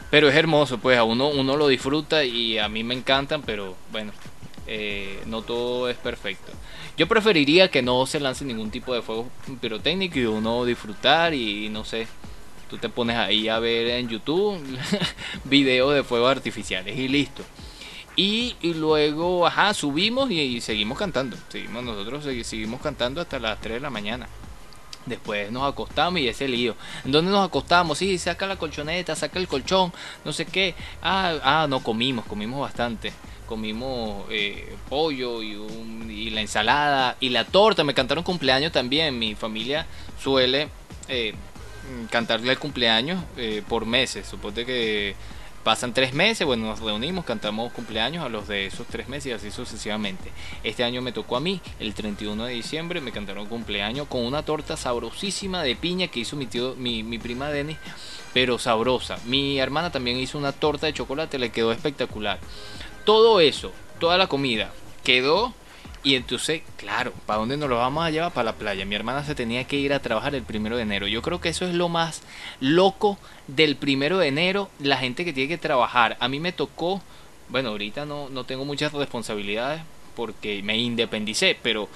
Pero 0.10 0.30
es 0.30 0.36
hermoso, 0.36 0.78
pues 0.78 0.98
a 0.98 1.04
uno, 1.04 1.28
uno 1.28 1.58
lo 1.58 1.68
disfruta 1.68 2.24
y 2.24 2.58
a 2.58 2.68
mí 2.70 2.84
me 2.84 2.96
encantan, 2.96 3.42
pero 3.44 3.76
bueno, 3.92 4.12
eh, 4.68 5.22
no 5.26 5.42
todo 5.42 5.90
es 5.90 5.98
perfecto. 5.98 6.52
Yo 6.98 7.08
preferiría 7.08 7.70
que 7.70 7.82
no 7.82 8.06
se 8.06 8.20
lance 8.20 8.46
ningún 8.46 8.72
tipo 8.72 8.94
de 8.94 9.02
fuego 9.02 9.30
pirotécnico 9.60 10.20
y 10.20 10.26
uno 10.26 10.66
disfrutar 10.66 11.34
y 11.34 11.70
no 11.70 11.84
sé, 11.84 12.08
tú 12.70 12.78
te 12.78 12.90
pones 12.90 13.18
ahí 13.18 13.50
a 13.50 13.60
ver 13.60 13.88
en 13.88 14.08
YouTube 14.08 14.58
videos 15.44 15.94
de 15.94 16.04
fuegos 16.04 16.32
artificiales 16.32 16.98
y 16.98 17.08
listo. 17.08 17.44
Y, 18.16 18.56
luego, 18.76 19.48
ajá, 19.48 19.74
subimos 19.74 20.30
y, 20.32 20.62
seguimos 20.62 20.98
cantando. 20.98 21.38
Seguimos 21.50 21.84
nosotros 21.84 22.26
segui- 22.26 22.44
seguimos 22.44 22.82
cantando 22.82 23.22
hasta 23.22 23.40
las 23.40 23.60
3 23.62 23.76
de 23.76 23.80
la 23.80 23.90
mañana. 23.90 24.28
Después 25.06 25.52
nos 25.52 25.68
acostamos 25.72 26.20
y 26.20 26.28
ese 26.28 26.48
lío. 26.48 26.76
¿En 27.06 27.12
dónde 27.12 27.32
nos 27.32 27.48
acostamos? 27.48 27.98
Sí, 27.98 28.18
saca 28.20 28.46
la 28.46 28.58
colchoneta, 28.58 29.16
saca 29.16 29.40
el 29.40 29.48
colchón, 29.48 29.92
no 30.24 30.32
sé 30.34 30.46
qué. 30.46 30.76
Ah, 31.02 31.34
ah 31.44 31.68
no 31.68 31.82
comimos, 31.82 32.26
comimos 32.26 32.60
bastante. 32.62 33.12
Comimos 33.48 34.26
eh, 34.30 34.76
pollo 34.90 35.42
y, 35.42 35.56
un- 35.56 36.10
y 36.12 36.30
la 36.30 36.42
ensalada 36.42 37.18
y 37.20 37.30
la 37.30 37.46
torta. 37.46 37.84
Me 37.84 37.94
cantaron 37.96 38.24
cumpleaños 38.24 38.72
también. 38.72 39.18
Mi 39.18 39.34
familia 39.34 39.88
suele 40.22 40.70
eh, 41.08 41.34
cantarle 42.12 42.52
el 42.52 42.60
cumpleaños 42.60 43.24
eh, 43.38 43.64
por 43.68 43.86
meses. 43.88 44.28
Suponte 44.28 44.66
que 44.66 45.16
pasan 45.64 45.94
tres 45.94 46.14
meses, 46.14 46.46
bueno, 46.46 46.66
nos 46.66 46.80
reunimos, 46.80 47.26
cantamos 47.26 47.72
cumpleaños 47.72 48.26
a 48.26 48.30
los 48.30 48.48
de 48.48 48.66
esos 48.66 48.88
tres 48.88 49.08
meses 49.08 49.28
y 49.28 49.32
así 49.32 49.52
sucesivamente. 49.52 50.32
Este 50.64 50.84
año 50.84 51.02
me 51.02 51.12
tocó 51.12 51.38
a 51.38 51.40
mí, 51.40 51.62
el 51.80 51.94
31 51.94 52.46
de 52.46 52.54
diciembre, 52.54 53.02
me 53.02 53.12
cantaron 53.12 53.48
cumpleaños 53.48 54.08
con 54.08 54.26
una 54.26 54.44
torta 54.44 54.78
sabrosísima 54.78 55.64
de 55.64 55.76
piña 55.76 56.08
que 56.08 56.22
hizo 56.22 56.36
mi 56.36 56.46
tío, 56.46 56.76
mi, 56.76 57.04
mi 57.04 57.20
prima 57.20 57.50
Denis, 57.50 57.78
pero 58.34 58.58
sabrosa. 58.58 59.18
Mi 59.26 59.60
hermana 59.60 59.92
también 59.92 60.18
hizo 60.18 60.38
una 60.38 60.52
torta 60.52 60.88
de 60.88 60.94
chocolate, 60.94 61.40
le 61.40 61.52
quedó 61.52 61.72
espectacular. 61.72 62.40
Todo 63.06 63.40
eso, 63.40 63.72
toda 64.00 64.18
la 64.18 64.28
comida, 64.28 64.72
quedó 65.04 65.54
y 66.04 66.16
entonces, 66.16 66.62
claro, 66.78 67.14
¿para 67.26 67.40
dónde 67.40 67.58
nos 67.58 67.70
lo 67.70 67.78
vamos 67.78 68.04
a 68.04 68.10
llevar? 68.10 68.32
Para 68.32 68.46
la 68.46 68.54
playa. 68.54 68.86
Mi 68.86 68.96
hermana 68.96 69.24
se 69.24 69.36
tenía 69.36 69.66
que 69.66 69.76
ir 69.78 69.94
a 69.94 70.02
trabajar 70.02 70.34
el 70.36 70.44
primero 70.44 70.76
de 70.76 70.84
enero. 70.84 71.08
Yo 71.08 71.22
creo 71.22 71.40
que 71.42 71.50
eso 71.50 71.66
es 71.66 71.74
lo 71.76 71.90
más 71.90 72.22
loco 72.60 73.18
del 73.48 73.76
primero 73.76 74.18
de 74.18 74.28
enero, 74.28 74.70
la 74.80 74.98
gente 74.98 75.26
que 75.26 75.34
tiene 75.34 75.50
que 75.50 75.58
trabajar. 75.58 76.18
A 76.20 76.28
mí 76.28 76.40
me 76.40 76.52
tocó, 76.52 77.02
bueno, 77.50 77.70
ahorita 77.70 78.06
no, 78.06 78.30
no 78.30 78.44
tengo 78.46 78.66
muchas 78.66 78.94
responsabilidades 78.94 79.82
porque 80.16 80.62
me 80.64 80.78
independicé, 80.78 81.58
pero 81.62 81.88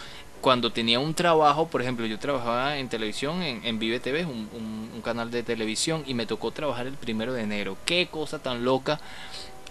cuando 0.42 0.72
tenía 0.72 1.00
un 1.00 1.16
trabajo, 1.16 1.68
por 1.68 1.82
ejemplo, 1.82 2.06
yo 2.06 2.20
trabajaba 2.20 2.78
en 2.78 2.88
televisión, 2.90 3.42
en, 3.42 3.80
Vive 3.80 4.00
TV, 4.00 4.26
un, 4.26 4.48
un- 4.54 5.02
canal 5.04 5.30
de 5.30 5.44
televisión, 5.44 6.04
y 6.08 6.16
me 6.16 6.26
tocó 6.26 6.50
trabajar 6.52 6.88
el 6.88 6.94
primero 6.96 7.32
de 7.34 7.44
enero. 7.44 7.78
Qué 7.86 8.08
cosa 8.08 8.40
tan 8.42 8.66
loca. 8.66 9.00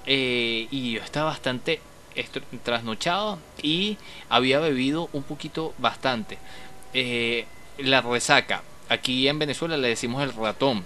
Eh, 0.06 0.68
y 0.70 0.92
yo 0.92 1.00
estaba 1.02 1.30
bastante 1.30 1.80
trasnochado 2.62 3.38
y 3.62 3.98
había 4.28 4.58
bebido 4.60 5.08
un 5.12 5.22
poquito 5.22 5.74
bastante. 5.78 6.38
Eh, 6.92 7.46
la 7.78 8.00
resaca, 8.00 8.62
aquí 8.88 9.28
en 9.28 9.38
Venezuela 9.38 9.76
le 9.76 9.88
decimos 9.88 10.22
el 10.22 10.32
ratón. 10.32 10.84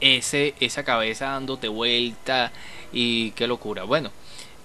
Ese, 0.00 0.54
esa 0.60 0.82
cabeza 0.82 1.26
dándote 1.26 1.68
vuelta 1.68 2.52
y 2.92 3.32
qué 3.32 3.46
locura. 3.46 3.84
Bueno, 3.84 4.10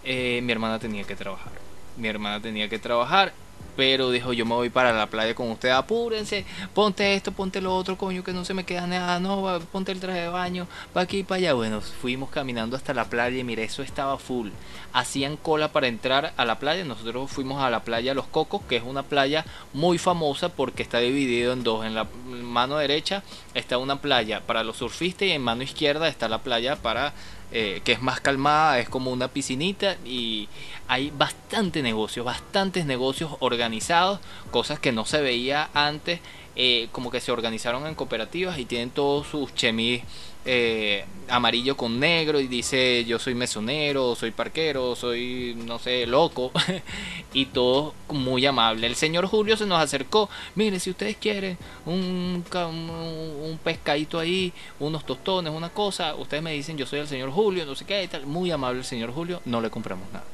eh, 0.03 0.39
mi 0.43 0.51
hermana 0.51 0.79
tenía 0.79 1.03
que 1.03 1.15
trabajar. 1.15 1.51
Mi 1.97 2.07
hermana 2.07 2.41
tenía 2.41 2.69
que 2.69 2.79
trabajar, 2.79 3.33
pero 3.75 4.11
dijo 4.11 4.33
yo 4.33 4.45
me 4.45 4.55
voy 4.55 4.69
para 4.69 4.93
la 4.93 5.07
playa 5.07 5.35
con 5.35 5.51
ustedes, 5.51 5.75
apúrense, 5.75 6.45
ponte 6.73 7.15
esto, 7.15 7.31
ponte 7.31 7.61
lo 7.61 7.75
otro, 7.75 7.97
coño, 7.97 8.23
que 8.23 8.33
no 8.33 8.45
se 8.45 8.53
me 8.53 8.63
queda 8.63 8.87
nada, 8.87 9.19
no, 9.19 9.41
va, 9.41 9.59
ponte 9.59 9.91
el 9.91 9.99
traje 9.99 10.21
de 10.21 10.29
baño, 10.29 10.67
para 10.93 11.03
aquí 11.03 11.19
y 11.19 11.23
para 11.23 11.37
allá. 11.37 11.53
Bueno, 11.53 11.81
fuimos 11.81 12.29
caminando 12.29 12.75
hasta 12.75 12.93
la 12.93 13.05
playa 13.05 13.37
y 13.37 13.43
mira, 13.43 13.63
eso 13.63 13.83
estaba 13.83 14.17
full. 14.17 14.49
Hacían 14.93 15.37
cola 15.37 15.71
para 15.71 15.87
entrar 15.87 16.33
a 16.37 16.45
la 16.45 16.59
playa, 16.59 16.83
nosotros 16.85 17.31
fuimos 17.31 17.61
a 17.61 17.69
la 17.69 17.83
playa 17.83 18.13
Los 18.13 18.27
Cocos, 18.27 18.61
que 18.67 18.77
es 18.77 18.83
una 18.83 19.03
playa 19.03 19.45
muy 19.73 19.97
famosa 19.97 20.49
porque 20.49 20.83
está 20.83 20.99
dividido 20.99 21.53
en 21.53 21.63
dos. 21.63 21.85
En 21.85 21.95
la 21.95 22.07
mano 22.27 22.77
derecha 22.77 23.23
está 23.53 23.77
una 23.77 24.01
playa 24.01 24.41
para 24.41 24.63
los 24.63 24.77
surfistas 24.77 25.27
y 25.27 25.31
en 25.31 25.41
mano 25.41 25.63
izquierda 25.63 26.07
está 26.07 26.29
la 26.29 26.39
playa 26.39 26.75
para 26.77 27.13
eh, 27.51 27.81
que 27.83 27.93
es 27.93 28.01
más 28.01 28.19
calmada, 28.19 28.79
es 28.79 28.89
como 28.89 29.11
una 29.11 29.27
piscinita 29.27 29.97
y 30.05 30.49
hay 30.87 31.11
bastante 31.11 31.81
negocios, 31.81 32.25
bastantes 32.25 32.85
negocios 32.85 33.31
organizados, 33.39 34.19
cosas 34.51 34.79
que 34.79 34.91
no 34.91 35.05
se 35.05 35.21
veía 35.21 35.69
antes, 35.73 36.19
eh, 36.55 36.89
como 36.91 37.11
que 37.11 37.21
se 37.21 37.31
organizaron 37.31 37.85
en 37.87 37.95
cooperativas 37.95 38.57
y 38.59 38.65
tienen 38.65 38.89
todos 38.89 39.27
sus 39.27 39.53
chemis 39.53 40.03
eh, 40.45 41.05
amarillo 41.27 41.75
con 41.75 41.99
negro 41.99 42.39
y 42.39 42.47
dice 42.47 43.03
yo 43.05 43.17
soy 43.17 43.33
mesonero, 43.33 44.15
soy 44.15 44.31
parquero, 44.31 44.95
soy 44.95 45.55
no 45.65 45.79
sé, 45.79 46.05
loco 46.05 46.51
y 47.33 47.47
todo 47.47 47.93
muy 48.09 48.45
amable. 48.45 48.87
El 48.87 48.95
señor 48.95 49.25
Julio 49.25 49.57
se 49.57 49.65
nos 49.65 49.81
acercó, 49.81 50.29
mire 50.55 50.79
si 50.79 50.91
ustedes 50.91 51.17
quieren 51.17 51.57
un, 51.85 52.43
un 52.53 53.59
pescadito 53.63 54.19
ahí, 54.19 54.53
unos 54.79 55.05
tostones, 55.05 55.51
una 55.51 55.69
cosa, 55.69 56.15
ustedes 56.15 56.43
me 56.43 56.53
dicen 56.53 56.77
yo 56.77 56.85
soy 56.85 56.99
el 56.99 57.07
señor 57.07 57.31
Julio, 57.31 57.65
no 57.65 57.75
sé 57.75 57.85
qué 57.85 58.03
y 58.03 58.07
tal, 58.07 58.25
muy 58.25 58.51
amable 58.51 58.79
el 58.79 58.85
señor 58.85 59.11
Julio, 59.11 59.41
no 59.45 59.61
le 59.61 59.69
compramos 59.69 60.07
nada. 60.13 60.25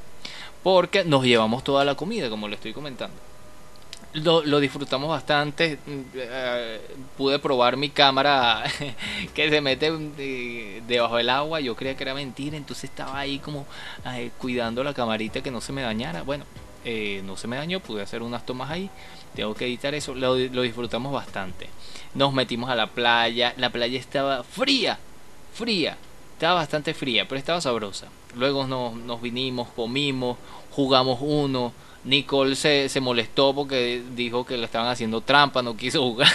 Porque 0.62 1.04
nos 1.04 1.24
llevamos 1.24 1.64
toda 1.64 1.84
la 1.84 1.96
comida, 1.96 2.30
como 2.30 2.46
le 2.46 2.54
estoy 2.54 2.72
comentando 2.72 3.31
lo, 4.14 4.42
lo 4.44 4.60
disfrutamos 4.60 5.08
bastante. 5.08 5.78
mm, 5.86 6.00
eh, 6.14 6.80
pude 7.16 7.38
probar 7.38 7.76
mi 7.76 7.90
cámara 7.90 8.64
que 9.34 9.50
se 9.50 9.60
mete 9.60 9.90
eh, 10.18 10.82
debajo 10.86 11.16
del 11.16 11.30
agua. 11.30 11.60
Yo 11.60 11.74
creía 11.76 11.96
que 11.96 12.04
era 12.04 12.14
mentira, 12.14 12.56
entonces 12.56 12.84
estaba 12.84 13.18
ahí 13.18 13.38
como 13.38 13.66
eh, 14.06 14.30
cuidando 14.38 14.84
la 14.84 14.94
camarita 14.94 15.42
que 15.42 15.50
no 15.50 15.60
se 15.60 15.72
me 15.72 15.82
dañara. 15.82 16.22
Bueno, 16.22 16.44
eh, 16.84 17.22
no 17.24 17.36
se 17.36 17.48
me 17.48 17.56
dañó, 17.56 17.80
pude 17.80 18.02
hacer 18.02 18.22
unas 18.22 18.44
tomas 18.44 18.70
ahí. 18.70 18.90
Tengo 19.34 19.54
que 19.54 19.66
editar 19.66 19.94
eso. 19.94 20.14
Lo, 20.14 20.36
lo 20.36 20.62
disfrutamos 20.62 21.12
bastante. 21.12 21.68
Nos 22.14 22.32
metimos 22.34 22.70
a 22.70 22.74
la 22.76 22.88
playa. 22.88 23.54
La 23.56 23.70
playa 23.70 23.98
estaba 23.98 24.42
fría, 24.44 24.98
fría. 25.54 25.96
Estaba 26.34 26.54
bastante 26.54 26.92
fría, 26.92 27.26
pero 27.28 27.38
estaba 27.38 27.60
sabrosa. 27.60 28.08
Luego 28.34 28.66
nos, 28.66 28.94
nos 28.94 29.22
vinimos, 29.22 29.68
comimos, 29.68 30.36
jugamos 30.70 31.18
uno. 31.22 31.72
Nicole 32.04 32.56
se, 32.56 32.88
se 32.88 33.00
molestó 33.00 33.54
porque 33.54 34.02
dijo 34.14 34.44
que 34.44 34.56
le 34.56 34.64
estaban 34.64 34.88
haciendo 34.88 35.20
trampa, 35.20 35.62
no 35.62 35.76
quiso 35.76 36.02
jugar. 36.02 36.28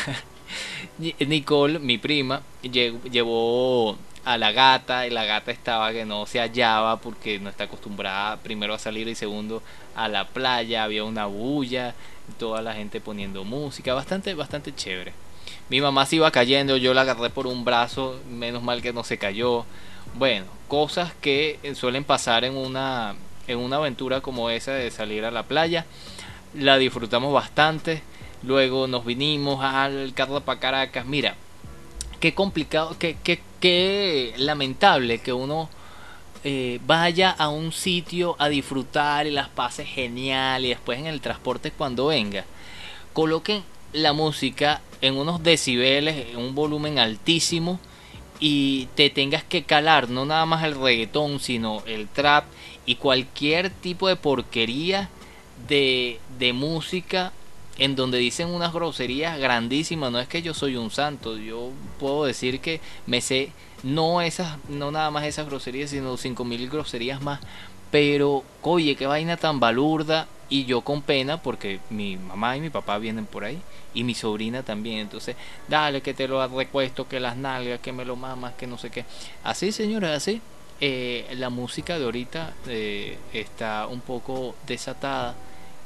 Nicole, 1.19 1.79
mi 1.79 1.97
prima, 1.97 2.41
llevó 2.63 3.97
a 4.23 4.37
la 4.37 4.51
gata 4.51 5.07
y 5.07 5.09
la 5.09 5.25
gata 5.25 5.51
estaba 5.51 5.91
que 5.91 6.05
no 6.05 6.25
se 6.25 6.39
hallaba 6.39 6.99
porque 6.99 7.39
no 7.39 7.49
está 7.49 7.65
acostumbrada 7.65 8.37
primero 8.37 8.73
a 8.73 8.79
salir 8.79 9.07
y 9.07 9.15
segundo 9.15 9.63
a 9.95 10.09
la 10.09 10.27
playa, 10.27 10.83
había 10.83 11.03
una 11.03 11.27
bulla, 11.27 11.95
toda 12.37 12.61
la 12.61 12.73
gente 12.73 12.99
poniendo 12.99 13.43
música, 13.43 13.93
bastante 13.93 14.33
bastante 14.33 14.75
chévere. 14.75 15.13
Mi 15.69 15.81
mamá 15.81 16.05
se 16.05 16.17
iba 16.17 16.31
cayendo, 16.31 16.77
yo 16.77 16.93
la 16.93 17.01
agarré 17.01 17.29
por 17.29 17.47
un 17.47 17.63
brazo, 17.63 18.19
menos 18.29 18.63
mal 18.63 18.81
que 18.81 18.93
no 18.93 19.03
se 19.03 19.17
cayó. 19.17 19.65
Bueno, 20.15 20.45
cosas 20.67 21.13
que 21.21 21.59
suelen 21.75 22.03
pasar 22.03 22.43
en 22.43 22.55
una 22.55 23.15
en 23.47 23.59
una 23.59 23.77
aventura 23.77 24.21
como 24.21 24.49
esa 24.49 24.73
de 24.73 24.91
salir 24.91 25.25
a 25.25 25.31
la 25.31 25.43
playa. 25.43 25.85
La 26.53 26.77
disfrutamos 26.77 27.33
bastante. 27.33 28.01
Luego 28.43 28.87
nos 28.87 29.05
vinimos 29.05 29.63
al 29.63 30.13
carro 30.13 30.41
para 30.41 30.59
Caracas. 30.59 31.05
Mira, 31.05 31.35
qué 32.19 32.33
complicado, 32.33 32.95
qué, 32.99 33.17
qué, 33.23 33.41
qué 33.59 34.33
lamentable 34.37 35.19
que 35.19 35.33
uno 35.33 35.69
eh, 36.43 36.79
vaya 36.85 37.31
a 37.31 37.49
un 37.49 37.71
sitio 37.71 38.35
a 38.39 38.47
disfrutar 38.47 39.27
y 39.27 39.31
las 39.31 39.49
pases 39.49 39.87
genial 39.87 40.65
y 40.65 40.69
después 40.69 40.99
en 40.99 41.07
el 41.07 41.19
transporte 41.19 41.71
cuando 41.71 42.07
venga 42.07 42.45
coloquen 43.13 43.63
la 43.93 44.13
música 44.13 44.81
en 45.01 45.17
unos 45.17 45.41
decibeles, 45.41 46.27
en 46.29 46.37
un 46.37 46.53
volumen 46.53 46.99
altísimo 46.99 47.79
y 48.39 48.87
te 48.93 49.09
tengas 49.09 49.43
que 49.43 49.63
calar 49.63 50.09
no 50.09 50.25
nada 50.25 50.45
más 50.45 50.63
el 50.63 50.79
reggaetón, 50.79 51.39
sino 51.39 51.81
el 51.87 52.07
trap 52.07 52.45
y 52.87 52.95
cualquier 52.95 53.69
tipo 53.69 54.07
de 54.07 54.15
porquería 54.15 55.09
de, 55.67 56.19
de 56.39 56.53
música 56.53 57.33
en 57.77 57.95
donde 57.95 58.17
dicen 58.17 58.47
unas 58.47 58.73
groserías 58.73 59.37
grandísimas. 59.37 60.11
No 60.11 60.19
es 60.19 60.27
que 60.27 60.41
yo 60.41 60.55
soy 60.55 60.77
un 60.77 60.89
santo, 60.89 61.37
yo 61.37 61.69
puedo 61.99 62.25
decir 62.25 62.59
que 62.59 62.81
me 63.05 63.21
sé 63.21 63.51
no 63.83 64.21
esas, 64.21 64.57
no 64.69 64.89
nada 64.91 65.11
más 65.11 65.25
esas 65.25 65.45
groserías, 65.45 65.91
sino 65.91 66.17
cinco 66.17 66.43
mil 66.43 66.67
groserías 66.69 67.21
más. 67.21 67.39
Pero, 67.91 68.43
oye, 68.63 68.95
qué 68.95 69.05
vaina 69.05 69.37
tan 69.37 69.59
balurda. 69.59 70.27
Y 70.49 70.63
yo 70.63 70.79
con 70.79 71.01
pena, 71.01 71.41
porque 71.41 71.81
mi 71.89 72.15
mamá 72.15 72.55
y 72.55 72.61
mi 72.61 72.69
papá 72.69 72.97
vienen 72.99 73.25
por 73.25 73.43
ahí. 73.43 73.59
Y 73.93 74.05
mi 74.05 74.15
sobrina 74.15 74.63
también. 74.63 74.99
Entonces, 74.99 75.35
dale 75.67 76.01
que 76.01 76.13
te 76.13 76.27
lo 76.27 76.45
recuesto, 76.47 77.07
que 77.07 77.19
las 77.19 77.35
nalgas, 77.35 77.81
que 77.81 77.91
me 77.91 78.05
lo 78.05 78.15
mamas, 78.15 78.53
que 78.53 78.65
no 78.65 78.77
sé 78.77 78.89
qué. 78.89 79.03
Así, 79.43 79.71
señores, 79.73 80.09
así. 80.09 80.41
Eh, 80.79 81.25
la 81.37 81.49
música 81.49 81.97
de 81.97 82.05
ahorita 82.05 82.53
eh, 82.67 83.17
está 83.33 83.87
un 83.87 83.99
poco 83.99 84.55
desatada 84.67 85.35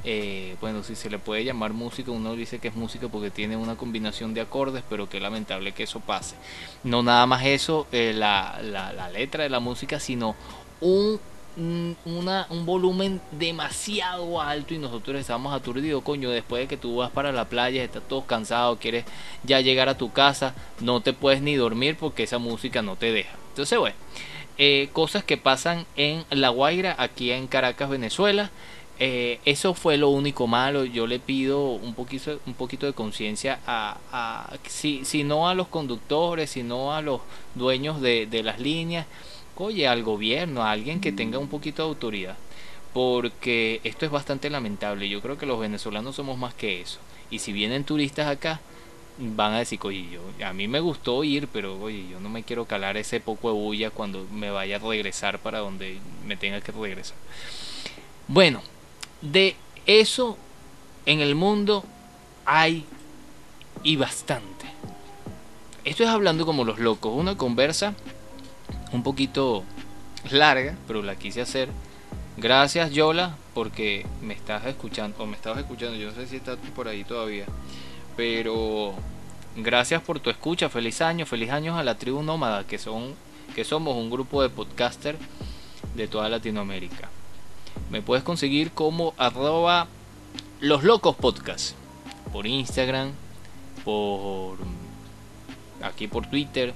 eh, 0.03 0.55
bueno, 0.59 0.83
si 0.83 0.95
se 0.95 1.11
le 1.11 1.19
puede 1.19 1.45
llamar 1.45 1.73
música, 1.73 2.09
uno 2.09 2.35
dice 2.35 2.57
que 2.57 2.69
es 2.69 2.75
música 2.75 3.07
porque 3.07 3.29
tiene 3.29 3.55
una 3.55 3.77
combinación 3.77 4.33
de 4.33 4.41
acordes, 4.41 4.83
pero 4.89 5.07
qué 5.07 5.19
lamentable 5.19 5.73
que 5.73 5.83
eso 5.83 5.99
pase. 5.99 6.35
No 6.83 7.03
nada 7.03 7.27
más 7.27 7.45
eso, 7.45 7.85
la, 7.91 8.59
la, 8.63 9.09
letra 9.11 9.43
de 9.43 9.49
la 9.49 9.59
música, 9.59 9.99
sino 9.99 10.35
un, 10.79 11.19
un 11.55 12.65
volumen 12.65 13.21
demasiado 13.31 14.41
alto 14.41 14.73
y 14.73 14.79
nosotros 14.79 15.21
estamos 15.21 15.53
aturdidos, 15.53 16.01
coño, 16.01 16.31
después 16.31 16.63
de 16.63 16.67
que 16.67 16.77
tú 16.77 16.95
vas 16.95 17.11
para 17.11 17.31
la 17.31 17.45
playa, 17.45 17.83
estás 17.83 18.01
todo 18.07 18.25
cansado, 18.25 18.79
quieres 18.79 19.05
ya 19.43 19.61
llegar 19.61 19.87
a 19.87 19.99
tu 19.99 20.11
casa, 20.11 20.55
no 20.79 21.01
te 21.01 21.13
puedes 21.13 21.43
ni 21.43 21.53
dormir 21.55 21.95
porque 21.99 22.23
esa 22.23 22.39
música 22.39 22.81
no 22.81 22.95
te 22.95 23.11
deja. 23.11 23.35
Entonces, 23.51 23.77
bueno, 23.77 23.95
eh, 24.63 24.89
cosas 24.93 25.23
que 25.23 25.37
pasan 25.37 25.87
en 25.95 26.23
La 26.29 26.49
Guaira, 26.49 26.95
aquí 26.99 27.31
en 27.31 27.47
Caracas, 27.47 27.89
Venezuela. 27.89 28.51
Eh, 28.99 29.39
eso 29.43 29.73
fue 29.73 29.97
lo 29.97 30.09
único 30.09 30.45
malo. 30.45 30.85
Yo 30.85 31.07
le 31.07 31.17
pido 31.17 31.65
un 31.71 31.95
poquito, 31.95 32.39
un 32.45 32.53
poquito 32.53 32.85
de 32.85 32.93
conciencia 32.93 33.59
a, 33.65 34.53
si, 34.67 35.03
si, 35.03 35.23
no 35.23 35.49
a 35.49 35.55
los 35.55 35.67
conductores, 35.67 36.51
sino 36.51 36.93
a 36.93 37.01
los 37.01 37.21
dueños 37.55 38.01
de, 38.01 38.27
de 38.27 38.43
las 38.43 38.59
líneas, 38.59 39.07
oye, 39.55 39.87
al 39.87 40.03
gobierno, 40.03 40.61
a 40.61 40.69
alguien 40.69 41.01
que 41.01 41.11
tenga 41.11 41.39
un 41.39 41.47
poquito 41.47 41.81
de 41.81 41.89
autoridad. 41.89 42.37
Porque 42.93 43.81
esto 43.83 44.05
es 44.05 44.11
bastante 44.11 44.51
lamentable. 44.51 45.09
Yo 45.09 45.21
creo 45.21 45.39
que 45.39 45.47
los 45.47 45.59
venezolanos 45.59 46.15
somos 46.15 46.37
más 46.37 46.53
que 46.53 46.81
eso. 46.81 46.99
Y 47.31 47.39
si 47.39 47.51
vienen 47.51 47.83
turistas 47.83 48.27
acá, 48.27 48.59
van 49.21 49.53
a 49.53 49.59
decir, 49.59 49.79
oye, 49.83 50.07
yo, 50.09 50.21
a 50.45 50.53
mí 50.53 50.67
me 50.67 50.79
gustó 50.79 51.23
ir, 51.23 51.47
pero 51.47 51.79
oye, 51.79 52.07
yo 52.09 52.19
no 52.19 52.29
me 52.29 52.43
quiero 52.43 52.65
calar 52.65 52.97
ese 52.97 53.19
poco 53.19 53.49
de 53.49 53.55
bulla 53.55 53.89
cuando 53.89 54.25
me 54.31 54.51
vaya 54.51 54.77
a 54.77 54.79
regresar 54.79 55.39
para 55.39 55.59
donde 55.59 55.99
me 56.25 56.37
tenga 56.37 56.61
que 56.61 56.71
regresar. 56.71 57.17
Bueno, 58.27 58.61
de 59.21 59.55
eso 59.85 60.37
en 61.05 61.19
el 61.19 61.35
mundo 61.35 61.83
hay 62.45 62.85
y 63.83 63.95
bastante. 63.95 64.65
Esto 65.83 66.03
es 66.03 66.09
hablando 66.09 66.45
como 66.45 66.63
los 66.63 66.79
locos, 66.79 67.13
una 67.15 67.37
conversa 67.37 67.95
un 68.91 69.03
poquito 69.03 69.63
larga, 70.29 70.75
pero 70.87 71.01
la 71.01 71.15
quise 71.15 71.41
hacer. 71.41 71.69
Gracias 72.37 72.91
Yola, 72.91 73.35
porque 73.53 74.05
me 74.21 74.33
estás 74.33 74.65
escuchando, 74.65 75.21
o 75.21 75.25
me 75.25 75.35
estabas 75.35 75.59
escuchando, 75.59 75.95
yo 75.95 76.09
no 76.09 76.15
sé 76.15 76.27
si 76.27 76.37
estás 76.37 76.57
por 76.75 76.87
ahí 76.87 77.03
todavía, 77.03 77.45
pero 78.15 78.93
gracias 79.55 80.01
por 80.01 80.19
tu 80.19 80.29
escucha, 80.29 80.69
feliz 80.69 81.01
año, 81.01 81.25
feliz 81.25 81.49
años 81.51 81.77
a 81.77 81.83
la 81.83 81.97
tribu 81.97 82.23
nómada, 82.23 82.65
que 82.65 82.77
son, 82.77 83.15
que 83.55 83.63
somos 83.63 83.95
un 83.95 84.09
grupo 84.09 84.41
de 84.41 84.49
podcaster 84.49 85.17
de 85.95 86.07
toda 86.07 86.29
Latinoamérica. 86.29 87.09
Me 87.89 88.01
puedes 88.01 88.23
conseguir 88.23 88.71
como 88.71 89.13
arroba 89.17 89.87
los 90.59 90.83
locos 90.83 91.15
podcast. 91.15 91.75
Por 92.31 92.47
Instagram, 92.47 93.11
por 93.83 94.57
aquí 95.81 96.07
por 96.07 96.27
Twitter, 96.27 96.73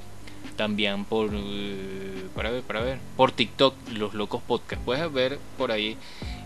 también 0.56 1.06
por 1.06 1.32
para 2.36 2.50
ver, 2.50 2.64
para 2.64 2.82
ver, 2.82 3.00
por 3.16 3.32
TikTok, 3.32 3.76
los 3.94 4.14
locos 4.14 4.42
podcast. 4.42 4.82
Puedes 4.82 5.12
ver 5.12 5.40
por 5.58 5.72
ahí 5.72 5.98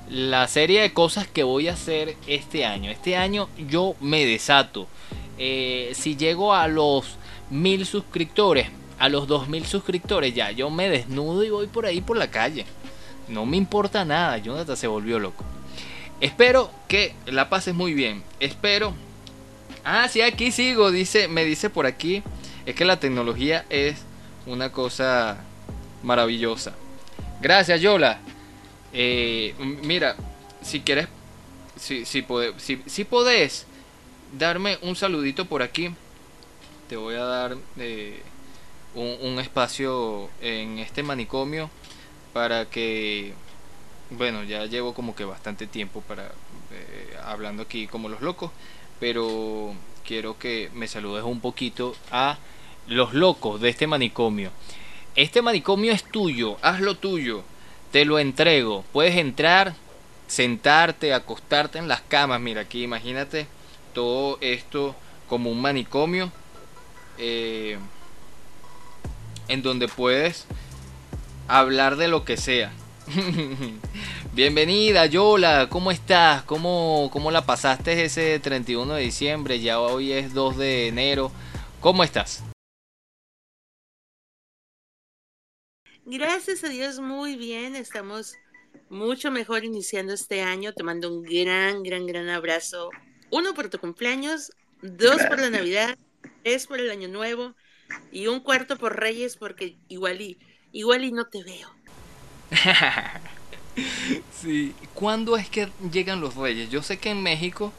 la 0.09 0.47
serie 0.47 0.81
de 0.81 0.93
cosas 0.93 1.27
que 1.27 1.43
voy 1.43 1.67
a 1.67 1.73
hacer 1.73 2.15
este 2.27 2.65
año. 2.65 2.91
Este 2.91 3.15
año 3.15 3.47
yo 3.57 3.95
me 3.99 4.25
desato. 4.25 4.87
Eh, 5.39 5.91
si 5.93 6.15
llego 6.15 6.53
a 6.53 6.67
los 6.67 7.17
mil 7.49 7.85
suscriptores, 7.85 8.67
a 8.99 9.09
los 9.09 9.27
dos 9.27 9.47
mil 9.47 9.65
suscriptores 9.65 10.35
ya, 10.35 10.51
yo 10.51 10.69
me 10.69 10.89
desnudo 10.89 11.43
y 11.43 11.49
voy 11.49 11.67
por 11.67 11.85
ahí 11.85 12.01
por 12.01 12.17
la 12.17 12.29
calle. 12.29 12.65
No 13.27 13.45
me 13.45 13.57
importa 13.57 14.05
nada, 14.05 14.37
Jonathan 14.37 14.75
se 14.77 14.87
volvió 14.87 15.17
loco. 15.17 15.43
Espero 16.19 16.69
que 16.87 17.13
la 17.25 17.49
pases 17.49 17.73
muy 17.73 17.93
bien. 17.93 18.23
Espero. 18.39 18.93
Ah, 19.85 20.07
sí, 20.09 20.21
aquí 20.21 20.51
sigo, 20.51 20.91
dice, 20.91 21.27
me 21.27 21.45
dice 21.45 21.69
por 21.69 21.85
aquí. 21.85 22.21
Es 22.65 22.75
que 22.75 22.85
la 22.85 22.99
tecnología 22.99 23.65
es 23.69 24.01
una 24.45 24.71
cosa 24.71 25.37
maravillosa. 26.03 26.73
Gracias, 27.41 27.79
Yola. 27.79 28.19
Eh, 28.91 29.55
mira, 29.83 30.15
si 30.61 30.81
quieres, 30.81 31.07
si, 31.77 32.03
si, 32.05 32.25
si, 32.85 33.03
podés 33.05 33.65
darme 34.37 34.77
un 34.81 34.95
saludito 34.95 35.45
por 35.45 35.61
aquí, 35.61 35.91
te 36.87 36.95
voy 36.95 37.15
a 37.15 37.23
dar 37.23 37.57
eh, 37.77 38.21
un 38.95 39.39
espacio 39.39 40.29
en 40.41 40.79
este 40.79 41.03
manicomio 41.03 41.69
para 42.33 42.65
que, 42.65 43.33
bueno, 44.09 44.43
ya 44.43 44.65
llevo 44.65 44.93
como 44.93 45.15
que 45.15 45.25
bastante 45.25 45.67
tiempo 45.67 46.01
para 46.01 46.25
eh, 46.71 47.17
hablando 47.23 47.63
aquí 47.63 47.87
como 47.87 48.09
los 48.09 48.21
locos, 48.21 48.51
pero 48.99 49.73
quiero 50.05 50.37
que 50.37 50.69
me 50.73 50.87
saludes 50.87 51.23
un 51.23 51.39
poquito 51.39 51.95
a 52.11 52.37
los 52.87 53.13
locos 53.13 53.61
de 53.61 53.69
este 53.69 53.87
manicomio. 53.87 54.51
Este 55.15 55.41
manicomio 55.41 55.91
es 55.91 56.03
tuyo, 56.03 56.57
haz 56.61 56.81
lo 56.81 56.95
tuyo, 56.95 57.43
te 57.91 58.05
lo 58.05 58.19
entrego. 58.19 58.83
Puedes 58.91 59.15
entrar, 59.15 59.75
sentarte, 60.27 61.13
acostarte 61.13 61.77
en 61.77 61.87
las 61.87 62.01
camas. 62.01 62.39
Mira 62.39 62.61
aquí, 62.61 62.83
imagínate 62.83 63.47
todo 63.93 64.37
esto 64.41 64.95
como 65.27 65.51
un 65.51 65.61
manicomio 65.61 66.31
eh, 67.17 67.77
en 69.47 69.61
donde 69.61 69.87
puedes 69.87 70.45
hablar 71.47 71.95
de 71.97 72.07
lo 72.07 72.23
que 72.25 72.37
sea. 72.37 72.71
Bienvenida, 74.33 75.05
Yola, 75.07 75.67
¿cómo 75.69 75.91
estás? 75.91 76.43
¿Cómo, 76.43 77.09
¿Cómo 77.11 77.31
la 77.31 77.45
pasaste 77.45 78.05
ese 78.05 78.39
31 78.39 78.93
de 78.93 79.01
diciembre? 79.01 79.59
Ya 79.59 79.79
hoy 79.79 80.11
es 80.11 80.33
2 80.33 80.57
de 80.57 80.87
enero. 80.87 81.31
¿Cómo 81.81 82.03
estás? 82.03 82.43
Gracias 86.05 86.63
a 86.63 86.69
Dios, 86.69 86.99
muy 86.99 87.35
bien. 87.35 87.75
Estamos 87.75 88.35
mucho 88.89 89.31
mejor 89.31 89.63
iniciando 89.63 90.13
este 90.13 90.41
año. 90.41 90.73
Te 90.73 90.83
mando 90.83 91.11
un 91.11 91.23
gran, 91.23 91.83
gran, 91.83 92.05
gran 92.05 92.29
abrazo. 92.29 92.89
Uno 93.31 93.53
por 93.53 93.69
tu 93.69 93.79
cumpleaños, 93.79 94.51
dos 94.81 95.21
por 95.27 95.39
la 95.39 95.49
Navidad, 95.49 95.97
tres 96.43 96.67
por 96.67 96.79
el 96.79 96.89
Año 96.89 97.07
Nuevo 97.07 97.53
y 98.11 98.27
un 98.27 98.39
cuarto 98.39 98.77
por 98.77 98.99
Reyes 98.99 99.35
porque 99.37 99.77
igual 99.87 100.21
y 100.21 100.39
igual 100.71 101.03
y 101.03 101.11
no 101.11 101.27
te 101.27 101.43
veo. 101.43 101.69
sí, 104.41 104.73
¿cuándo 104.93 105.37
es 105.37 105.49
que 105.49 105.69
llegan 105.91 106.21
los 106.21 106.35
reyes? 106.35 106.69
Yo 106.69 106.81
sé 106.81 106.97
que 106.97 107.09
en 107.09 107.21
México 107.21 107.71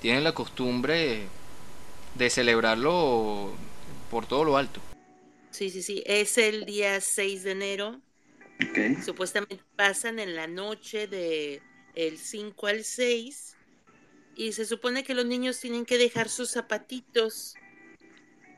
tienen 0.00 0.24
la 0.24 0.32
costumbre 0.32 1.26
de 2.14 2.30
celebrarlo 2.30 3.54
por 4.10 4.26
todo 4.26 4.44
lo 4.44 4.56
alto. 4.56 4.80
Sí, 5.50 5.70
sí, 5.70 5.82
sí. 5.82 6.02
Es 6.06 6.38
el 6.38 6.66
día 6.66 7.00
6 7.00 7.44
de 7.44 7.50
enero. 7.52 8.00
Ok. 8.70 9.02
Supuestamente 9.04 9.60
pasan 9.76 10.18
en 10.18 10.36
la 10.36 10.46
noche 10.46 11.06
de 11.06 11.62
el 11.94 12.18
5 12.18 12.66
al 12.66 12.84
6 12.84 13.56
y 14.38 14.52
se 14.52 14.64
supone 14.64 15.02
que 15.02 15.14
los 15.14 15.26
niños 15.26 15.58
tienen 15.58 15.84
que 15.84 15.98
dejar 15.98 16.28
sus 16.28 16.50
zapatitos 16.52 17.54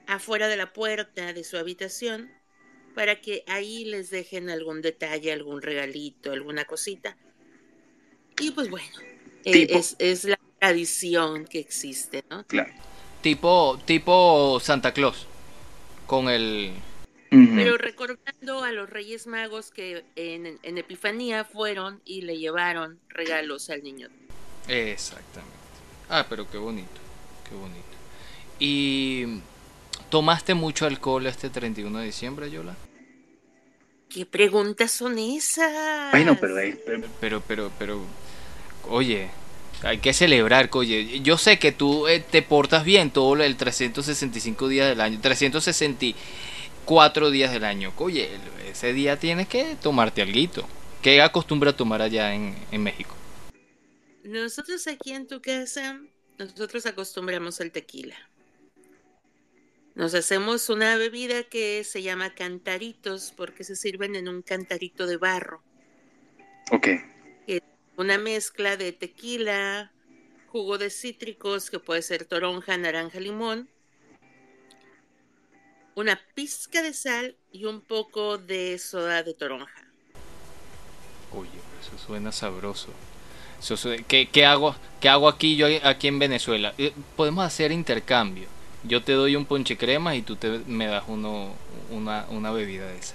afuera 0.06 0.46
de 0.46 0.58
la 0.58 0.74
puerta 0.74 1.32
de 1.32 1.42
su 1.42 1.56
habitación 1.56 2.30
para 2.94 3.22
que 3.22 3.44
ahí 3.46 3.86
les 3.86 4.10
dejen 4.10 4.50
algún 4.50 4.82
detalle, 4.82 5.32
algún 5.32 5.62
regalito, 5.62 6.32
alguna 6.32 6.66
cosita. 6.66 7.16
Y 8.38 8.50
pues 8.50 8.68
bueno, 8.68 8.94
Tipo. 9.42 9.78
es, 9.78 9.96
es 9.98 10.24
la 10.24 10.38
tradición 10.58 11.46
que 11.46 11.60
existe, 11.60 12.24
¿no? 12.28 12.44
Claro. 12.46 12.72
Tipo, 13.22 13.80
tipo 13.86 14.60
Santa 14.60 14.92
Claus. 14.92 15.26
Con 16.06 16.28
el. 16.28 16.74
Pero 17.30 17.78
recordando 17.78 18.64
a 18.64 18.72
los 18.72 18.90
Reyes 18.90 19.26
Magos 19.26 19.70
que 19.70 20.04
en, 20.16 20.58
en 20.62 20.78
Epifanía 20.78 21.44
fueron 21.44 22.02
y 22.04 22.22
le 22.22 22.36
llevaron 22.36 23.00
regalos 23.08 23.70
al 23.70 23.82
niño. 23.82 24.08
Exactamente. 24.68 25.60
Ah, 26.10 26.26
pero 26.28 26.48
qué 26.50 26.58
bonito. 26.58 26.88
Qué 27.48 27.54
bonito. 27.54 27.78
¿Y 28.58 29.40
tomaste 30.10 30.54
mucho 30.54 30.86
alcohol 30.86 31.26
este 31.26 31.48
31 31.50 31.98
de 32.00 32.06
diciembre, 32.06 32.50
Yola? 32.50 32.74
¿Qué 34.08 34.26
preguntas 34.26 34.90
son 34.90 35.18
esas? 35.18 36.10
Bueno, 36.10 36.36
pero 36.40 36.56
pero- 36.84 37.06
Pero, 37.20 37.40
pero, 37.46 37.70
pero. 37.78 38.00
Oye. 38.88 39.28
Hay 39.82 39.96
que 39.96 40.12
celebrar, 40.12 40.68
oye. 40.74 41.20
Yo 41.22 41.38
sé 41.38 41.58
que 41.58 41.72
tú 41.72 42.06
eh, 42.06 42.20
te 42.20 42.42
portas 42.42 42.84
bien 42.84 43.10
todo 43.10 43.34
el 43.42 43.56
365 43.56 44.68
días 44.68 44.86
del 44.88 45.00
año. 45.00 45.18
364 45.22 47.30
días 47.30 47.50
del 47.50 47.64
año. 47.64 47.90
Oye, 47.96 48.28
ese 48.70 48.92
día 48.92 49.18
tienes 49.18 49.48
que 49.48 49.76
tomarte 49.80 50.20
alguito. 50.20 50.66
¿Qué 51.00 51.22
acostumbra 51.22 51.70
a 51.70 51.76
tomar 51.76 52.02
allá 52.02 52.34
en, 52.34 52.54
en 52.70 52.82
México? 52.82 53.14
Nosotros 54.24 54.86
aquí 54.86 55.12
en 55.12 55.26
tu 55.26 55.40
casa, 55.40 56.00
nosotros 56.38 56.86
acostumbramos 56.86 57.60
al 57.60 57.72
tequila. 57.72 58.16
Nos 59.94 60.14
hacemos 60.14 60.68
una 60.68 60.96
bebida 60.96 61.42
que 61.44 61.84
se 61.84 62.02
llama 62.02 62.34
cantaritos 62.34 63.32
porque 63.36 63.64
se 63.64 63.76
sirven 63.76 64.14
en 64.16 64.28
un 64.28 64.42
cantarito 64.42 65.06
de 65.06 65.16
barro. 65.16 65.62
Ok. 66.70 66.88
Una 67.96 68.16
mezcla 68.16 68.76
de 68.78 68.92
tequila, 68.92 69.92
jugo 70.46 70.78
de 70.78 70.88
cítricos 70.88 71.70
que 71.70 71.78
puede 71.78 72.00
ser 72.00 72.24
toronja, 72.24 72.78
naranja, 72.78 73.20
limón, 73.20 73.68
una 75.94 76.18
pizca 76.34 76.82
de 76.82 76.94
sal 76.94 77.36
y 77.52 77.66
un 77.66 77.82
poco 77.82 78.38
de 78.38 78.78
soda 78.78 79.22
de 79.22 79.34
toronja. 79.34 79.86
Oye, 81.32 81.50
eso 81.80 81.98
suena 81.98 82.32
sabroso. 82.32 82.88
¿Qué, 84.08 84.28
qué 84.30 84.46
hago, 84.46 84.74
¿Qué 85.00 85.08
hago 85.08 85.28
aquí 85.28 85.56
yo 85.56 85.66
aquí 85.82 86.08
en 86.08 86.18
Venezuela? 86.18 86.74
Eh, 86.78 86.92
Podemos 87.16 87.44
hacer 87.44 87.72
intercambio. 87.72 88.48
Yo 88.84 89.02
te 89.02 89.12
doy 89.12 89.36
un 89.36 89.44
ponche 89.44 89.76
crema 89.76 90.14
y 90.16 90.22
tú 90.22 90.36
te, 90.36 90.60
me 90.66 90.86
das 90.86 91.04
uno, 91.06 91.52
una, 91.90 92.26
una 92.30 92.50
bebida 92.50 92.86
de 92.86 92.98
esa. 92.98 93.14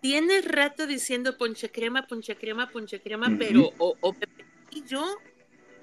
Tienes 0.00 0.44
rato 0.44 0.86
diciendo 0.86 1.38
ponche 1.38 1.70
crema, 1.70 2.06
ponche 2.08 2.36
crema, 2.36 2.68
ponche 2.70 3.00
crema, 3.00 3.36
pero 3.38 3.72
o, 3.78 3.96
o 4.00 4.12
pepinillo 4.12 5.04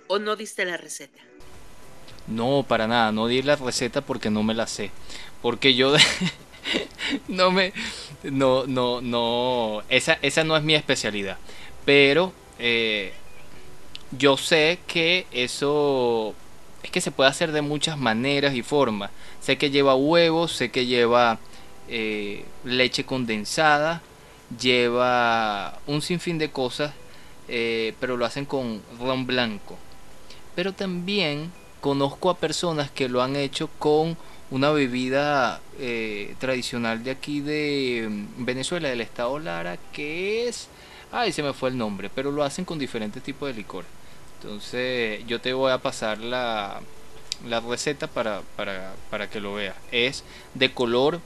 o 0.08 0.20
no 0.20 0.36
diste 0.36 0.66
la 0.66 0.76
receta. 0.76 1.22
No, 2.28 2.66
para 2.68 2.88
nada, 2.88 3.12
no 3.12 3.28
di 3.28 3.42
la 3.42 3.56
receta 3.56 4.02
porque 4.02 4.30
no 4.30 4.44
me 4.44 4.54
la 4.54 4.68
sé. 4.68 4.92
Porque 5.42 5.74
yo 5.74 5.92
de- 5.94 6.02
no 7.28 7.52
me 7.52 7.74
no 8.24 8.68
no 8.68 9.02
no 9.02 9.84
esa 9.90 10.20
esa 10.22 10.44
no 10.44 10.56
es 10.58 10.64
mi 10.64 10.76
especialidad. 10.76 11.38
Pero 11.86 12.34
eh, 12.60 13.14
yo 14.12 14.38
sé 14.38 14.80
que 14.88 15.28
eso 15.32 16.34
es 16.84 16.92
que 16.92 17.02
se 17.02 17.12
puede 17.12 17.30
hacer 17.30 17.52
de 17.52 17.62
muchas 17.62 17.98
maneras 17.98 18.54
y 18.56 18.64
formas. 18.64 19.12
Sé 19.42 19.58
que 19.58 19.70
lleva 19.70 19.96
huevos, 19.96 20.54
sé 20.54 20.70
que 20.70 20.86
lleva 20.86 21.40
eh, 21.88 22.46
leche 22.64 23.06
condensada, 23.06 24.02
lleva 24.60 25.80
un 25.88 26.02
sinfín 26.02 26.38
de 26.38 26.52
cosas, 26.52 26.94
eh, 27.48 27.94
pero 28.00 28.18
lo 28.18 28.26
hacen 28.26 28.46
con 28.46 28.82
ron 29.00 29.26
blanco. 29.28 29.78
Pero 30.56 30.74
también 30.74 31.52
conozco 31.82 32.30
a 32.30 32.38
personas 32.38 32.92
que 32.92 33.10
lo 33.10 33.22
han 33.22 33.36
hecho 33.36 33.70
con 33.80 34.18
una 34.52 34.72
bebida 34.72 35.62
eh, 35.78 36.36
tradicional 36.40 37.04
de 37.04 37.12
aquí 37.12 37.42
de 37.42 38.08
mm, 38.10 38.46
Venezuela, 38.46 38.90
del 38.90 39.02
estado 39.02 39.40
Lara, 39.40 39.78
que 39.94 40.48
es... 40.48 40.68
Ay, 41.12 41.32
se 41.32 41.44
me 41.44 41.54
fue 41.54 41.70
el 41.70 41.78
nombre, 41.78 42.10
pero 42.14 42.32
lo 42.32 42.44
hacen 42.44 42.66
con 42.66 42.78
diferentes 42.80 43.24
tipos 43.24 43.50
de 43.50 43.56
licor. 43.56 43.86
Entonces 44.42 45.26
yo 45.28 45.42
te 45.42 45.54
voy 45.54 45.72
a 45.72 45.80
pasar 45.80 46.20
la, 46.20 46.82
la 47.48 47.60
receta 47.60 48.08
para, 48.08 48.42
para, 48.56 48.94
para 49.10 49.30
que 49.30 49.40
lo 49.40 49.54
veas. 49.56 49.76
Es 49.92 50.24
de 50.54 50.74
color 50.74 51.20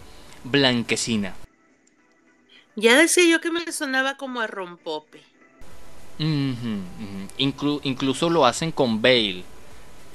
blanquecina. 0.43 1.36
Ya 2.76 2.97
decía 2.97 3.26
yo 3.30 3.39
que 3.39 3.52
me 3.52 3.71
sonaba 3.71 4.17
como 4.17 4.41
a 4.41 4.47
rompope. 4.47 5.21
Ujú. 6.19 6.82
Inclu- 7.38 7.80
incluso 7.84 8.30
lo 8.30 8.45
hacen 8.45 8.71
con 8.71 9.02
Bale. 9.02 9.43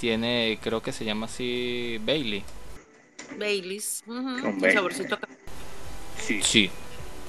Tiene, 0.01 0.59
creo 0.63 0.83
que 0.83 0.93
se 0.93 1.05
llama 1.05 1.27
así 1.27 1.99
Bailey. 2.05 2.45
Baileys. 3.39 4.03
ujú, 4.07 4.23
Con 4.41 4.47
un 4.47 4.61
Baileys. 4.61 4.75
saborcito 4.75 5.19
Sí, 6.19 6.41
Sí, 6.43 6.71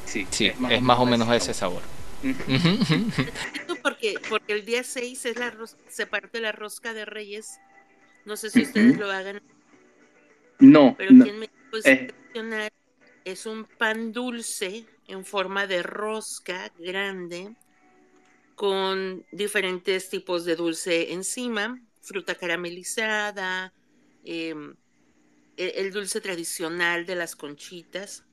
sí. 0.06 0.28
sí, 0.32 0.52
es 0.70 0.82
más 0.82 1.00
o 1.00 1.06
menos 1.06 1.30
ese 1.32 1.54
sabor. 1.54 1.82
Porque, 4.00 4.20
porque 4.30 4.54
el 4.54 4.66
día 4.66 4.84
6 4.84 5.26
es 5.26 5.36
la 5.38 5.54
se 5.90 6.08
parte 6.08 6.40
la 6.40 6.54
rosca 6.54 6.94
de 6.94 7.04
Reyes. 7.04 7.60
No 8.26 8.38
sé 8.38 8.50
si 8.50 8.62
ustedes 8.62 8.98
lo 8.98 9.12
hagan, 9.12 9.42
No, 10.60 10.96
pero 10.98 11.12
no. 11.12 11.24
aquí 11.26 11.34
en 11.34 11.40
México 11.40 11.78
es 11.78 11.86
Eh. 11.86 12.08
tradicional. 12.08 12.70
Es 13.26 13.46
un 13.46 13.66
pan 13.66 14.14
dulce 14.14 14.86
en 15.08 15.26
forma 15.26 15.68
de 15.68 15.84
rosca 15.84 16.72
grande 16.80 17.56
con 18.56 19.26
diferentes 19.32 20.10
tipos 20.10 20.46
de 20.46 20.56
dulce 20.56 21.12
encima, 21.12 21.80
fruta 22.02 22.36
caramelizada, 22.36 23.74
em, 24.24 24.76
e- 25.58 25.74
el 25.76 25.92
dulce 25.92 26.22
tradicional 26.22 27.06
de 27.06 27.16
las 27.16 27.36
conchitas 27.36 28.24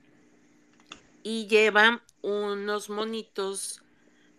y 1.22 1.46
lleva 1.48 2.04
unos 2.22 2.88
monitos 2.88 3.82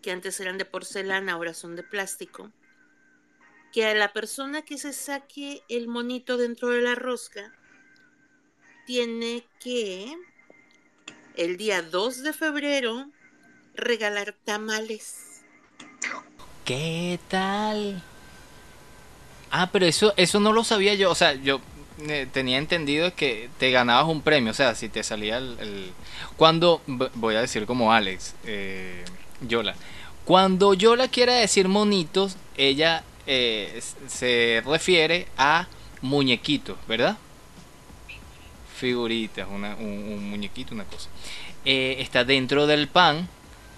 que 0.02 0.12
antes 0.12 0.40
eran 0.40 0.58
de 0.58 0.66
porcelana, 0.66 1.34
ahora 1.34 1.54
son 1.54 1.76
de 1.76 1.84
plástico, 1.84 2.52
que 3.74 3.86
a 3.86 3.94
la 3.94 4.14
persona 4.14 4.62
que 4.64 4.78
se 4.78 4.94
saque 4.94 5.62
el 5.70 5.88
monito 5.88 6.38
dentro 6.38 6.70
de 6.70 6.82
la 6.82 6.96
rosca 6.96 7.54
tiene 8.86 9.44
que 9.60 10.16
el 11.36 11.58
día 11.58 11.82
2 11.82 12.24
de 12.24 12.34
febrero 12.34 13.12
regalar 13.76 14.36
tamales. 14.44 15.44
¿Qué 16.66 17.20
tal? 17.28 18.02
Ah, 19.52 19.70
pero 19.72 19.86
eso, 19.86 20.14
eso 20.18 20.40
no 20.40 20.52
lo 20.54 20.64
sabía 20.64 20.94
yo. 20.96 21.12
O 21.12 21.16
sea, 21.16 21.34
yo 21.34 21.62
eh, 22.02 22.28
tenía 22.32 22.58
entendido 22.58 23.14
que 23.16 23.50
te 23.60 23.72
ganabas 23.72 24.08
un 24.08 24.22
premio. 24.22 24.52
O 24.52 24.56
sea, 24.56 24.76
si 24.76 24.90
te 24.90 25.04
salía 25.04 25.38
el. 25.38 25.58
el- 25.60 25.92
Cuando. 26.36 26.82
Voy 27.16 27.36
a 27.36 27.42
decir 27.42 27.66
como 27.66 27.94
Alex, 27.94 28.36
eh, 28.46 29.06
Yola. 29.42 29.76
Cuando 30.26 30.74
Yola 30.74 31.08
quiera 31.08 31.34
decir 31.36 31.68
monitos, 31.68 32.36
ella 32.58 33.04
eh, 33.28 33.82
se 34.08 34.62
refiere 34.66 35.28
a 35.38 35.68
muñequitos, 36.02 36.78
¿verdad? 36.88 37.18
Figuritas, 38.78 39.48
una- 39.50 39.76
un, 39.76 39.86
un 39.88 40.30
muñequito, 40.30 40.74
una 40.76 40.84
cosa. 40.84 41.10
Eh, 41.66 41.98
está 42.00 42.24
dentro 42.24 42.68
del 42.68 42.88
pan 42.88 43.28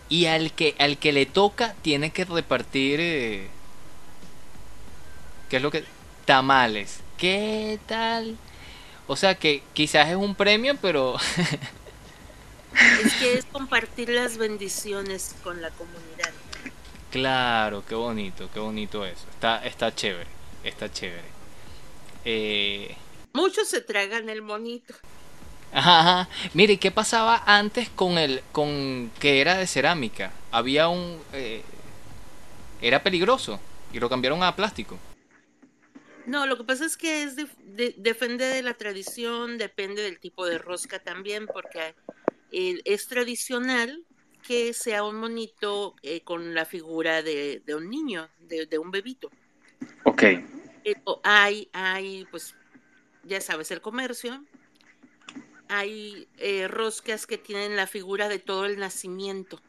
y 0.10 0.26
al 0.26 0.52
que 0.52 0.76
al 0.80 0.98
que 0.98 1.12
le 1.14 1.26
toca 1.26 1.76
tiene 1.82 2.12
que 2.12 2.26
repartir 2.26 3.00
eh, 3.00 3.48
qué 5.50 5.58
es 5.58 5.62
lo 5.62 5.72
que 5.72 5.84
tamales 6.26 7.00
qué 7.18 7.80
tal 7.88 8.36
o 9.08 9.16
sea 9.16 9.36
que 9.36 9.62
quizás 9.74 10.10
es 10.10 10.16
un 10.16 10.34
premio 10.36 10.76
pero 10.82 11.16
Es 12.74 13.14
que 13.16 13.38
es 13.38 13.46
compartir 13.46 14.10
las 14.10 14.38
bendiciones 14.38 15.36
con 15.44 15.62
la 15.62 15.72
comunidad. 15.72 16.34
claro 17.10 17.84
qué 17.88 17.96
bonito 17.96 18.50
qué 18.54 18.60
bonito 18.60 19.06
eso 19.06 19.26
está 19.32 19.66
está 19.66 19.94
chévere 19.94 20.30
está 20.64 20.92
chévere 20.92 21.34
eh, 22.26 22.96
Muchos 23.34 23.68
se 23.70 23.82
tragan 23.82 24.30
el 24.30 24.42
monito. 24.42 24.94
Ajá, 25.72 26.00
ajá. 26.00 26.30
Mire, 26.54 26.78
¿qué 26.78 26.92
pasaba 26.92 27.44
antes 27.46 27.90
con 27.90 28.18
el 28.18 28.42
con 28.52 29.12
que 29.20 29.40
era 29.42 29.56
de 29.58 29.68
cerámica? 29.68 30.32
Había 30.52 30.90
un 30.90 31.22
eh, 31.34 31.64
era 32.82 33.04
peligroso 33.04 33.60
y 33.94 34.00
lo 34.00 34.10
cambiaron 34.10 34.44
a 34.44 34.56
plástico. 34.56 34.98
No, 36.26 36.46
lo 36.46 36.58
que 36.58 36.64
pasa 36.64 36.86
es 36.86 36.98
que 36.98 37.24
es 37.24 37.36
de- 37.36 37.48
de- 37.64 37.96
depende 37.98 38.46
de 38.46 38.62
la 38.62 38.76
tradición, 38.76 39.58
depende 39.58 40.02
del 40.04 40.20
tipo 40.20 40.46
de 40.46 40.58
rosca 40.60 41.00
también, 41.00 41.48
porque 41.48 41.96
es 42.52 43.08
tradicional 43.08 44.04
que 44.46 44.74
sea 44.74 45.04
un 45.04 45.18
monito 45.18 45.96
eh, 46.02 46.22
con 46.22 46.54
la 46.54 46.66
figura 46.66 47.22
de, 47.22 47.62
de 47.66 47.76
un 47.76 47.90
niño, 47.90 48.30
de, 48.40 48.66
de 48.66 48.78
un 48.78 48.90
bebito. 48.92 49.30
Ok. 50.06 50.24
Pero 50.84 51.20
hay, 51.24 51.70
hay, 51.74 52.26
pues, 52.32 52.56
ya 53.24 53.42
sabes, 53.42 53.70
el 53.72 53.82
comercio. 53.82 54.44
Hay 55.68 56.28
eh, 56.38 56.68
roscas 56.68 57.28
que 57.28 57.38
tienen 57.38 57.76
la 57.76 57.86
figura 57.86 58.28
de 58.28 58.40
todo 58.40 58.66
el 58.66 58.80
nacimiento. 58.80 59.62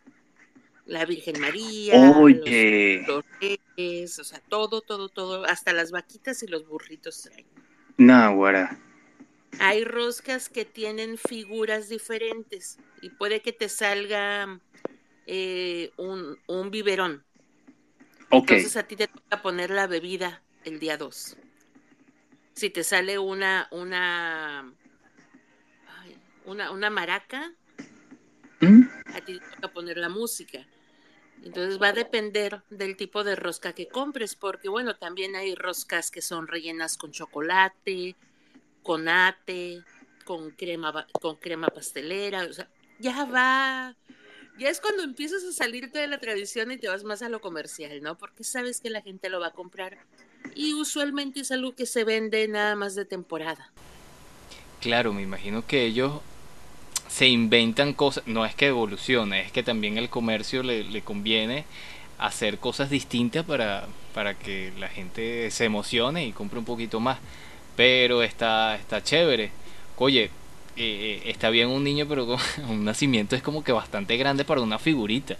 La 0.86 1.04
Virgen 1.04 1.40
María, 1.40 1.94
los- 2.06 2.16
Oye. 2.16 3.04
los 3.06 3.24
reyes, 3.40 4.18
o 4.18 4.24
sea, 4.24 4.40
todo, 4.40 4.80
todo, 4.80 5.08
todo, 5.08 5.44
hasta 5.44 5.72
las 5.72 5.90
vaquitas 5.90 6.42
y 6.42 6.46
los 6.46 6.66
burritos 6.66 7.22
traen. 7.22 7.46
Hay 9.58 9.84
roscas 9.84 10.48
que 10.48 10.64
tienen 10.64 11.18
figuras 11.18 11.88
diferentes 11.88 12.78
y 13.02 13.10
puede 13.10 13.42
que 13.42 13.52
te 13.52 13.68
salga 13.68 14.60
eh, 15.26 15.92
un, 15.96 16.38
un 16.46 16.70
biberón. 16.70 17.24
Entonces 18.30 18.76
a 18.76 18.84
ti 18.84 18.96
te 18.96 19.08
toca 19.08 19.42
poner 19.42 19.70
la 19.70 19.86
bebida 19.86 20.42
el 20.64 20.78
día 20.78 20.96
2. 20.96 21.36
Si 22.54 22.70
te 22.70 22.84
sale 22.84 23.18
una, 23.18 23.68
una, 23.70 24.72
una, 26.44 26.70
una 26.70 26.90
maraca, 26.90 27.52
¿Mm? 28.60 28.82
a 29.14 29.20
ti 29.24 29.40
te 29.40 29.56
toca 29.56 29.72
poner 29.72 29.96
la 29.98 30.08
música. 30.08 30.66
Entonces 31.42 31.80
va 31.80 31.88
a 31.88 31.92
depender 31.92 32.62
del 32.68 32.96
tipo 32.96 33.24
de 33.24 33.34
rosca 33.34 33.72
que 33.72 33.88
compres, 33.88 34.36
porque 34.36 34.68
bueno, 34.68 34.96
también 34.96 35.34
hay 35.36 35.54
roscas 35.54 36.10
que 36.10 36.20
son 36.20 36.46
rellenas 36.46 36.98
con 36.98 37.12
chocolate, 37.12 38.14
con 38.82 39.08
ate, 39.08 39.82
con 40.24 40.50
crema, 40.50 41.06
con 41.20 41.36
crema 41.36 41.68
pastelera, 41.68 42.44
o 42.44 42.52
sea, 42.52 42.68
ya 42.98 43.24
va, 43.24 43.96
ya 44.58 44.68
es 44.68 44.80
cuando 44.80 45.02
empiezas 45.02 45.42
a 45.44 45.52
salirte 45.52 45.98
de 45.98 46.06
la 46.06 46.18
tradición 46.18 46.70
y 46.70 46.78
te 46.78 46.88
vas 46.88 47.04
más 47.04 47.22
a 47.22 47.28
lo 47.28 47.40
comercial, 47.40 48.02
¿no? 48.02 48.16
Porque 48.16 48.44
sabes 48.44 48.80
que 48.80 48.90
la 48.90 49.02
gente 49.02 49.28
lo 49.30 49.40
va 49.40 49.48
a 49.48 49.52
comprar 49.52 49.98
y 50.54 50.74
usualmente 50.74 51.40
es 51.40 51.50
algo 51.52 51.74
que 51.74 51.86
se 51.86 52.04
vende 52.04 52.46
nada 52.48 52.76
más 52.76 52.94
de 52.94 53.04
temporada. 53.04 53.72
Claro, 54.80 55.12
me 55.12 55.22
imagino 55.22 55.66
que 55.66 55.84
ellos 55.84 56.20
se 57.08 57.26
inventan 57.26 57.92
cosas, 57.92 58.26
no 58.26 58.46
es 58.46 58.54
que 58.54 58.68
evolucione, 58.68 59.42
es 59.42 59.52
que 59.52 59.62
también 59.62 59.98
el 59.98 60.08
comercio 60.08 60.62
le, 60.62 60.84
le 60.84 61.02
conviene 61.02 61.64
hacer 62.18 62.58
cosas 62.58 62.90
distintas 62.90 63.44
para, 63.44 63.88
para 64.14 64.38
que 64.38 64.72
la 64.78 64.88
gente 64.88 65.50
se 65.50 65.64
emocione 65.64 66.26
y 66.26 66.32
compre 66.32 66.58
un 66.58 66.64
poquito 66.64 67.00
más. 67.00 67.18
Pero 67.76 68.22
está, 68.22 68.76
está 68.76 69.02
chévere. 69.02 69.50
Oye, 69.96 70.24
eh, 70.24 70.30
eh, 70.76 71.22
está 71.26 71.50
bien 71.50 71.68
un 71.68 71.84
niño, 71.84 72.06
pero 72.08 72.36
un 72.68 72.84
nacimiento 72.84 73.36
es 73.36 73.42
como 73.42 73.64
que 73.64 73.72
bastante 73.72 74.16
grande 74.16 74.44
para 74.44 74.60
una 74.60 74.78
figurita. 74.78 75.36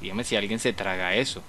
Dígame 0.00 0.24
si 0.24 0.36
alguien 0.36 0.58
se 0.58 0.72
traga 0.72 1.14
eso. 1.14 1.42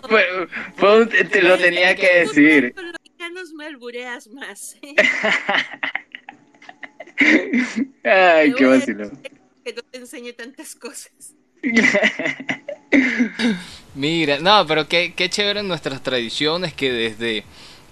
Fue- 0.09 0.47
fue 0.77 1.01
un- 1.01 1.09
te 1.09 1.41
lo 1.41 1.57
tenía 1.57 1.95
que 1.95 2.19
decir. 2.19 2.73
Con 2.73 2.85
los 2.85 2.93
mexicanos 3.03 3.51
me 3.53 3.65
albureas 3.65 4.27
más. 4.29 4.77
¿eh? 4.81 4.95
Ay, 8.03 8.53
qué 8.53 8.65
decir 8.65 8.97
Que 9.63 9.73
no 9.73 9.81
te 9.83 9.97
enseñe 9.97 10.33
tantas 10.33 10.75
cosas. 10.75 11.11
Mira, 13.95 14.39
no, 14.39 14.65
pero 14.67 14.87
qué, 14.87 15.13
qué 15.15 15.29
chévere 15.29 15.63
nuestras 15.63 16.03
tradiciones 16.03 16.73
que 16.73 16.91
desde, 16.91 17.43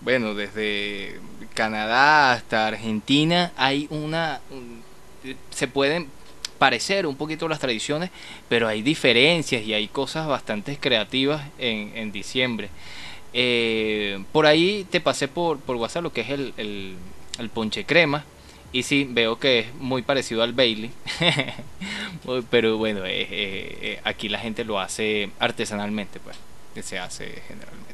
bueno, 0.01 0.33
desde 0.35 1.19
Canadá 1.53 2.33
hasta 2.33 2.67
Argentina 2.67 3.51
hay 3.55 3.87
una, 3.89 4.41
un- 4.51 4.83
se 5.49 5.67
pueden 5.67 6.07
parecer 6.63 7.05
un 7.05 7.17
poquito 7.17 7.49
las 7.49 7.59
tradiciones, 7.59 8.09
pero 8.47 8.69
hay 8.69 8.81
diferencias 8.81 9.63
y 9.63 9.73
hay 9.73 9.89
cosas 9.89 10.29
bastante 10.29 10.77
creativas 10.77 11.41
en, 11.57 11.91
en 11.93 12.13
diciembre. 12.13 12.69
Eh, 13.33 14.23
por 14.31 14.45
ahí 14.45 14.87
te 14.89 15.01
pasé 15.01 15.27
por, 15.27 15.59
por 15.59 15.75
WhatsApp 15.75 16.03
lo 16.03 16.13
que 16.13 16.21
es 16.21 16.29
el, 16.29 16.53
el, 16.55 17.49
ponche 17.49 17.83
crema. 17.83 18.23
Y 18.71 18.83
sí, 18.83 19.05
veo 19.09 19.37
que 19.37 19.59
es 19.59 19.73
muy 19.75 20.03
parecido 20.03 20.41
al 20.41 20.53
Bailey. 20.53 20.89
Pero 22.49 22.77
bueno, 22.77 23.05
eh, 23.05 23.27
eh, 23.29 23.99
aquí 24.05 24.29
la 24.29 24.39
gente 24.39 24.63
lo 24.63 24.79
hace 24.79 25.31
artesanalmente, 25.39 26.21
pues. 26.21 26.37
Se 26.81 26.97
hace 26.97 27.25
generalmente. 27.45 27.93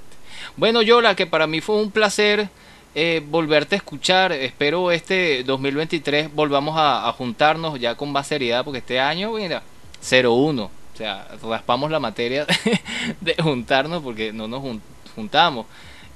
Bueno, 0.57 0.83
Yola, 0.83 1.15
que 1.15 1.25
para 1.25 1.47
mí 1.47 1.59
fue 1.59 1.77
un 1.77 1.89
placer 1.89 2.49
eh, 2.95 3.21
volverte 3.25 3.75
a 3.75 3.77
escuchar. 3.77 4.31
Espero 4.31 4.91
este 4.91 5.43
2023 5.43 6.33
volvamos 6.33 6.75
a, 6.77 7.11
juntarnos 7.13 7.79
ya 7.79 7.95
con 7.95 8.11
más 8.11 8.27
seriedad, 8.27 8.63
porque 8.63 8.79
este 8.79 8.99
año, 8.99 9.31
mira, 9.33 9.63
0-1. 10.01 10.61
O 10.63 10.71
sea, 10.97 11.27
raspamos 11.43 11.91
la 11.91 11.99
materia 11.99 12.45
de 13.21 13.35
juntarnos 13.41 14.03
porque 14.03 14.33
no 14.33 14.47
nos 14.47 14.61
jun- 14.61 14.81
juntamos. 15.15 15.65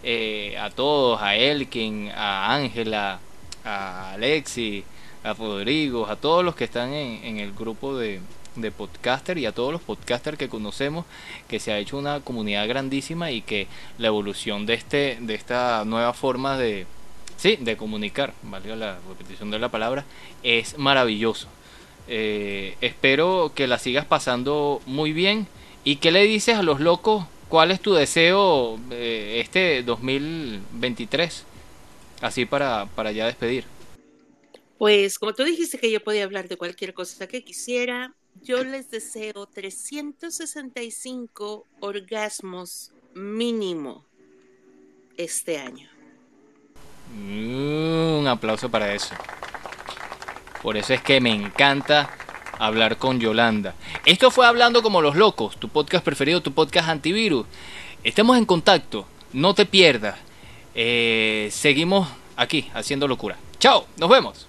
Eh, 0.04 0.58
a 0.60 0.70
todos, 0.70 1.22
a 1.22 1.36
Elkin, 1.36 2.10
a 2.10 2.54
Ángela, 2.54 3.20
a 3.64 4.12
Alexi, 4.14 4.84
a 5.24 5.34
Rodrigo, 5.34 6.08
a 6.08 6.18
todos 6.18 6.44
los 6.44 6.56
que 6.56 6.66
están 6.66 6.92
en, 6.94 7.24
en 7.24 7.40
el 7.40 7.54
grupo 7.54 7.98
de, 7.98 8.20
de 8.56 8.72
podcaster 8.72 9.38
y 9.38 9.46
a 9.46 9.52
todos 9.52 9.72
los 9.72 9.82
podcasters 9.82 10.38
que 10.38 10.50
conocemos, 10.50 11.06
que 11.48 11.60
se 11.60 11.72
ha 11.72 11.80
hecho 11.80 11.98
una 11.98 12.20
comunidad 12.22 12.68
grandísima 12.68 13.32
y 13.32 13.42
que 13.42 13.68
la 13.98 14.08
evolución 14.08 14.66
de 14.66 14.74
este, 14.76 15.18
de 15.22 15.36
esta 15.36 15.84
nueva 15.86 16.14
forma 16.14 16.58
de, 16.58 16.86
sí, 17.38 17.58
de 17.60 17.78
comunicar, 17.78 18.34
valga 18.44 18.76
la 18.76 18.98
repetición 19.08 19.52
de 19.52 19.60
la 19.60 19.70
palabra, 19.70 20.06
es 20.44 20.78
maravilloso. 20.78 21.48
Eh, 22.08 22.76
espero 22.82 23.52
que 23.56 23.68
la 23.68 23.80
sigas 23.80 24.06
pasando 24.06 24.82
muy 24.86 25.14
bien. 25.14 25.48
¿Y 25.84 25.98
qué 25.98 26.12
le 26.12 26.24
dices 26.24 26.56
a 26.56 26.64
los 26.64 26.80
locos? 26.80 27.26
¿Cuál 27.50 27.72
es 27.72 27.80
tu 27.80 27.94
deseo 27.94 28.80
eh, 28.92 29.42
este 29.44 29.84
2023? 29.84 31.46
Así 32.22 32.46
para, 32.46 32.88
para 32.96 33.12
ya 33.12 33.26
despedir. 33.26 33.66
Pues 34.78 35.20
como 35.20 35.34
tú 35.34 35.44
dijiste 35.44 35.78
que 35.78 35.92
yo 35.92 36.04
podía 36.04 36.24
hablar 36.24 36.48
de 36.48 36.58
cualquier 36.58 36.94
cosa 36.94 37.28
que 37.28 37.44
quisiera, 37.44 38.14
yo 38.42 38.64
les 38.64 38.90
deseo 38.90 39.46
365 39.46 41.66
orgasmos 41.80 42.92
mínimo 43.14 44.06
este 45.18 45.60
año. 45.60 45.90
Mm, 47.16 48.20
Un 48.20 48.28
aplauso 48.28 48.70
para 48.70 48.94
eso. 48.94 49.14
Por 50.62 50.78
eso 50.78 50.94
es 50.94 51.02
que 51.02 51.20
me 51.22 51.34
encanta 51.34 52.10
hablar 52.58 52.98
con 52.98 53.20
Yolanda. 53.20 53.76
Esto 54.06 54.32
fue 54.32 54.48
Hablando 54.48 54.82
como 54.82 55.02
los 55.02 55.16
locos, 55.16 55.58
tu 55.58 55.70
podcast 55.70 56.04
preferido, 56.06 56.42
tu 56.42 56.54
podcast 56.54 56.90
antivirus. 56.90 57.46
Estamos 58.04 58.38
en 58.38 58.46
contacto, 58.46 59.06
no 59.34 59.54
te 59.54 59.66
pierdas. 59.66 60.18
Eh, 60.76 61.50
seguimos 61.52 62.08
aquí 62.36 62.70
haciendo 62.74 63.08
locura. 63.08 63.38
Chao, 63.60 63.86
nos 63.98 64.10
vemos. 64.10 64.48